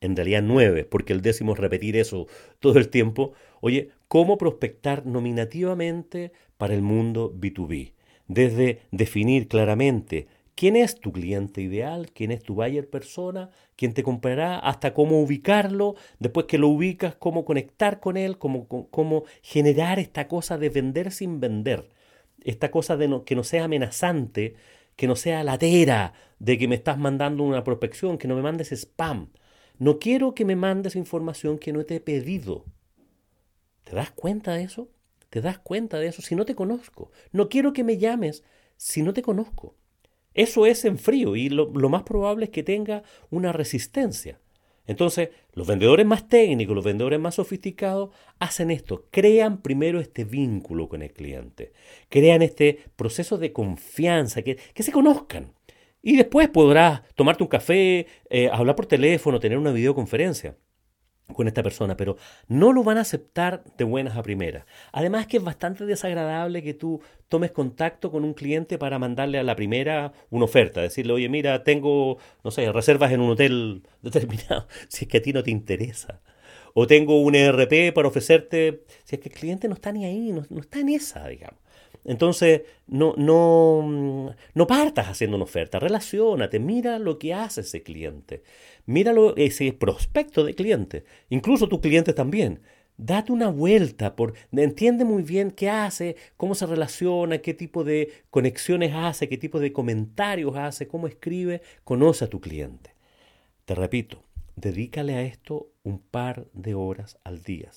en 0.00 0.16
realidad 0.16 0.42
nueve, 0.42 0.84
porque 0.84 1.12
el 1.12 1.22
décimo 1.22 1.52
es 1.52 1.58
repetir 1.58 1.96
eso 1.96 2.26
todo 2.60 2.78
el 2.78 2.88
tiempo. 2.88 3.32
Oye, 3.60 3.90
¿cómo 4.08 4.38
prospectar 4.38 5.06
nominativamente 5.06 6.32
para 6.56 6.74
el 6.74 6.82
mundo 6.82 7.32
B2B? 7.34 7.92
Desde 8.26 8.80
definir 8.90 9.48
claramente 9.48 10.26
quién 10.54 10.76
es 10.76 10.98
tu 10.98 11.12
cliente 11.12 11.60
ideal, 11.62 12.10
quién 12.12 12.30
es 12.30 12.42
tu 12.42 12.54
buyer 12.54 12.90
persona, 12.90 13.50
quién 13.76 13.94
te 13.94 14.02
comprará, 14.02 14.58
hasta 14.58 14.92
cómo 14.92 15.20
ubicarlo, 15.22 15.94
después 16.18 16.46
que 16.46 16.58
lo 16.58 16.68
ubicas, 16.68 17.14
cómo 17.14 17.44
conectar 17.44 18.00
con 18.00 18.16
él, 18.16 18.38
cómo, 18.38 18.66
cómo 18.66 19.22
generar 19.42 20.00
esta 20.00 20.26
cosa 20.26 20.58
de 20.58 20.68
vender 20.68 21.12
sin 21.12 21.38
vender, 21.38 21.88
esta 22.42 22.70
cosa 22.70 22.96
de 22.96 23.22
que 23.24 23.36
no 23.36 23.44
sea 23.44 23.64
amenazante, 23.64 24.56
que 24.96 25.06
no 25.06 25.14
sea 25.14 25.44
latera, 25.44 26.12
de 26.40 26.58
que 26.58 26.66
me 26.66 26.74
estás 26.74 26.98
mandando 26.98 27.44
una 27.44 27.62
prospección, 27.62 28.18
que 28.18 28.26
no 28.26 28.34
me 28.34 28.42
mandes 28.42 28.72
spam. 28.72 29.28
No 29.78 29.98
quiero 29.98 30.34
que 30.34 30.44
me 30.44 30.56
mandes 30.56 30.96
información 30.96 31.58
que 31.58 31.72
no 31.72 31.84
te 31.84 31.96
he 31.96 32.00
pedido. 32.00 32.64
¿Te 33.84 33.94
das 33.94 34.10
cuenta 34.10 34.54
de 34.54 34.64
eso? 34.64 34.88
¿Te 35.30 35.40
das 35.40 35.58
cuenta 35.58 35.98
de 35.98 36.08
eso 36.08 36.20
si 36.20 36.34
no 36.34 36.44
te 36.44 36.54
conozco? 36.54 37.10
No 37.32 37.48
quiero 37.48 37.72
que 37.72 37.84
me 37.84 37.96
llames 37.98 38.42
si 38.76 39.02
no 39.02 39.12
te 39.12 39.22
conozco. 39.22 39.76
Eso 40.34 40.66
es 40.66 40.84
en 40.84 40.98
frío 40.98 41.36
y 41.36 41.48
lo, 41.48 41.68
más 41.88 42.02
probable 42.02 42.46
es 42.46 42.50
que 42.50 42.62
tenga 42.62 43.02
una 43.30 43.52
resistencia. 43.52 44.40
Entonces, 44.86 45.30
los 45.52 45.66
vendedores 45.66 46.06
más 46.06 46.28
técnicos, 46.28 46.74
los 46.74 46.84
vendedores 46.84 47.20
más 47.20 47.34
sofisticados, 47.34 48.10
hacen 48.38 48.70
esto, 48.70 49.06
crean 49.10 49.60
primero 49.60 50.00
este 50.00 50.24
vínculo 50.24 50.88
con 50.88 51.02
el 51.02 51.12
cliente, 51.12 51.72
crean 52.08 52.40
este 52.40 52.84
proceso 52.96 53.36
de 53.36 53.52
confianza, 53.52 54.42
que, 54.42 54.56
que 54.56 54.82
se 54.82 54.92
conozcan. 54.92 55.52
Y 56.02 56.16
después 56.16 56.48
podrás 56.48 57.02
tomarte 57.14 57.42
un 57.42 57.48
café, 57.48 58.06
eh, 58.30 58.50
hablar 58.52 58.76
por 58.76 58.86
teléfono, 58.86 59.40
tener 59.40 59.58
una 59.58 59.72
videoconferencia 59.72 60.56
con 61.34 61.46
esta 61.46 61.62
persona, 61.62 61.96
pero 61.96 62.16
no 62.46 62.72
lo 62.72 62.82
van 62.82 62.98
a 62.98 63.02
aceptar 63.02 63.62
de 63.76 63.84
buenas 63.84 64.16
a 64.16 64.22
primeras. 64.22 64.64
Además 64.92 65.26
que 65.26 65.36
es 65.36 65.44
bastante 65.44 65.84
desagradable 65.84 66.62
que 66.62 66.74
tú 66.74 67.02
tomes 67.28 67.50
contacto 67.50 68.10
con 68.10 68.24
un 68.24 68.34
cliente 68.34 68.78
para 68.78 68.98
mandarle 68.98 69.38
a 69.38 69.42
la 69.42 69.56
primera 69.56 70.12
una 70.30 70.46
oferta, 70.46 70.80
decirle, 70.80 71.12
oye, 71.12 71.28
mira, 71.28 71.64
tengo, 71.64 72.18
no 72.44 72.50
sé, 72.50 72.70
reservas 72.72 73.12
en 73.12 73.20
un 73.20 73.30
hotel 73.30 73.82
determinado, 74.02 74.66
si 74.88 75.04
es 75.04 75.10
que 75.10 75.18
a 75.18 75.22
ti 75.22 75.32
no 75.32 75.42
te 75.42 75.50
interesa. 75.50 76.22
O 76.74 76.86
tengo 76.86 77.20
un 77.20 77.34
ERP 77.34 77.92
para 77.92 78.08
ofrecerte, 78.08 78.84
si 79.04 79.16
es 79.16 79.20
que 79.20 79.28
el 79.28 79.34
cliente 79.34 79.68
no 79.68 79.74
está 79.74 79.90
ni 79.90 80.04
ahí, 80.04 80.32
no, 80.32 80.44
no 80.48 80.60
está 80.60 80.80
en 80.80 80.90
esa, 80.90 81.26
digamos. 81.26 81.60
Entonces, 82.04 82.62
no, 82.86 83.14
no, 83.16 84.34
no 84.54 84.66
partas 84.66 85.08
haciendo 85.08 85.36
una 85.36 85.44
oferta, 85.44 85.78
relacionate, 85.78 86.58
mira 86.58 86.98
lo 86.98 87.18
que 87.18 87.34
hace 87.34 87.62
ese 87.62 87.82
cliente, 87.82 88.42
míralo 88.86 89.36
ese 89.36 89.72
prospecto 89.72 90.44
de 90.44 90.54
cliente, 90.54 91.04
incluso 91.28 91.68
tu 91.68 91.80
cliente 91.80 92.12
también. 92.12 92.60
Date 92.96 93.30
una 93.30 93.48
vuelta, 93.48 94.16
por, 94.16 94.34
entiende 94.50 95.04
muy 95.04 95.22
bien 95.22 95.52
qué 95.52 95.70
hace, 95.70 96.16
cómo 96.36 96.56
se 96.56 96.66
relaciona, 96.66 97.38
qué 97.38 97.54
tipo 97.54 97.84
de 97.84 98.10
conexiones 98.30 98.92
hace, 98.92 99.28
qué 99.28 99.38
tipo 99.38 99.60
de 99.60 99.72
comentarios 99.72 100.56
hace, 100.56 100.88
cómo 100.88 101.06
escribe, 101.06 101.62
conoce 101.84 102.24
a 102.24 102.28
tu 102.28 102.40
cliente. 102.40 102.94
Te 103.66 103.76
repito, 103.76 104.24
dedícale 104.56 105.14
a 105.14 105.22
esto 105.22 105.70
un 105.84 106.00
par 106.00 106.48
de 106.52 106.74
horas 106.74 107.18
al 107.22 107.42
día, 107.42 107.70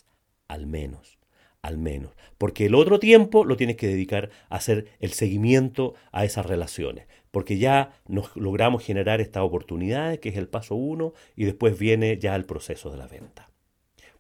al 0.48 0.66
menos 0.66 1.21
al 1.62 1.78
menos. 1.78 2.12
Porque 2.38 2.66
el 2.66 2.76
otro 2.76 3.00
tiempo 3.00 3.46
lo 3.46 3.58
tienes 3.58 3.76
que 3.76 3.88
dedicar 3.88 4.30
a 4.50 4.56
hacer 4.56 4.88
el 5.00 5.12
seguimiento 5.12 5.94
a 6.12 6.26
esas 6.26 6.46
relaciones. 6.46 7.08
Porque 7.32 7.58
ya 7.58 7.94
nos 8.08 8.36
logramos 8.36 8.84
generar 8.84 9.22
estas 9.22 9.44
oportunidades, 9.44 10.20
que 10.20 10.30
es 10.30 10.38
el 10.38 10.48
paso 10.48 10.76
uno, 10.76 11.14
y 11.36 11.46
después 11.46 11.78
viene 11.78 12.18
ya 12.18 12.36
el 12.36 12.46
proceso 12.46 12.90
de 12.92 12.98
la 12.98 13.08
venta. 13.08 13.52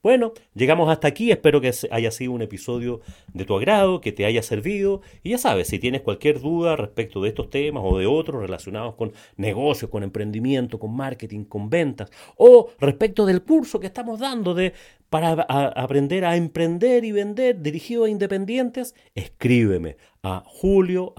Bueno, 0.03 0.33
llegamos 0.55 0.89
hasta 0.89 1.07
aquí, 1.07 1.29
espero 1.29 1.61
que 1.61 1.71
haya 1.91 2.09
sido 2.09 2.31
un 2.31 2.41
episodio 2.41 3.01
de 3.33 3.45
tu 3.45 3.55
agrado, 3.55 4.01
que 4.01 4.11
te 4.11 4.25
haya 4.25 4.41
servido. 4.41 5.01
Y 5.21 5.29
ya 5.29 5.37
sabes, 5.37 5.67
si 5.67 5.77
tienes 5.77 6.01
cualquier 6.01 6.41
duda 6.41 6.75
respecto 6.75 7.21
de 7.21 7.29
estos 7.29 7.51
temas 7.51 7.83
o 7.85 7.99
de 7.99 8.07
otros 8.07 8.41
relacionados 8.41 8.95
con 8.95 9.13
negocios, 9.37 9.91
con 9.91 10.01
emprendimiento, 10.01 10.79
con 10.79 10.95
marketing, 10.95 11.43
con 11.43 11.69
ventas, 11.69 12.09
o 12.35 12.71
respecto 12.79 13.27
del 13.27 13.43
curso 13.43 13.79
que 13.79 13.85
estamos 13.85 14.19
dando 14.19 14.55
de 14.55 14.73
para 15.11 15.31
aprender 15.31 16.23
a 16.23 16.37
emprender 16.37 17.03
y 17.03 17.11
vender 17.11 17.61
dirigido 17.61 18.05
a 18.05 18.09
independientes, 18.09 18.95
escríbeme 19.13 19.97
a 20.23 20.41
julio 20.45 21.13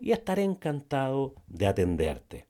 y 0.00 0.12
estaré 0.12 0.42
encantado 0.42 1.34
de 1.48 1.66
atenderte. 1.66 2.46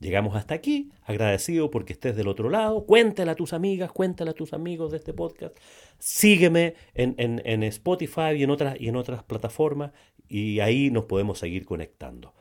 Llegamos 0.00 0.34
hasta 0.34 0.54
aquí, 0.54 0.90
agradecido 1.04 1.70
porque 1.70 1.92
estés 1.92 2.16
del 2.16 2.26
otro 2.26 2.50
lado. 2.50 2.86
Cuéntale 2.86 3.30
a 3.30 3.36
tus 3.36 3.52
amigas, 3.52 3.92
cuéntale 3.92 4.32
a 4.32 4.34
tus 4.34 4.52
amigos 4.52 4.90
de 4.90 4.96
este 4.96 5.12
podcast. 5.12 5.56
Sígueme 6.00 6.74
en, 6.94 7.62
Spotify 7.62 8.32
y 8.36 8.42
en, 8.42 8.50
otras, 8.50 8.80
y 8.80 8.88
en 8.88 8.96
otras 8.96 9.22
plataformas 9.22 9.92
y 10.28 10.58
ahí 10.58 10.90
nos 10.90 11.04
podemos 11.04 11.38
seguir 11.38 11.64
conectando. 11.64 12.34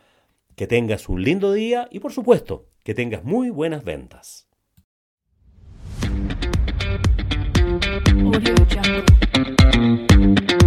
Que 0.56 0.66
tengas 0.66 1.08
un 1.08 1.22
lindo 1.22 1.54
día 1.54 1.88
y 1.92 2.00
por 2.00 2.14
supuesto 2.14 2.66
que 2.84 2.96
tengas 2.96 3.24
muy 3.24 3.52
buenas 3.52 3.84
ventas. 3.84 4.49
Audio 8.26 8.56
Jungle. 8.66 10.59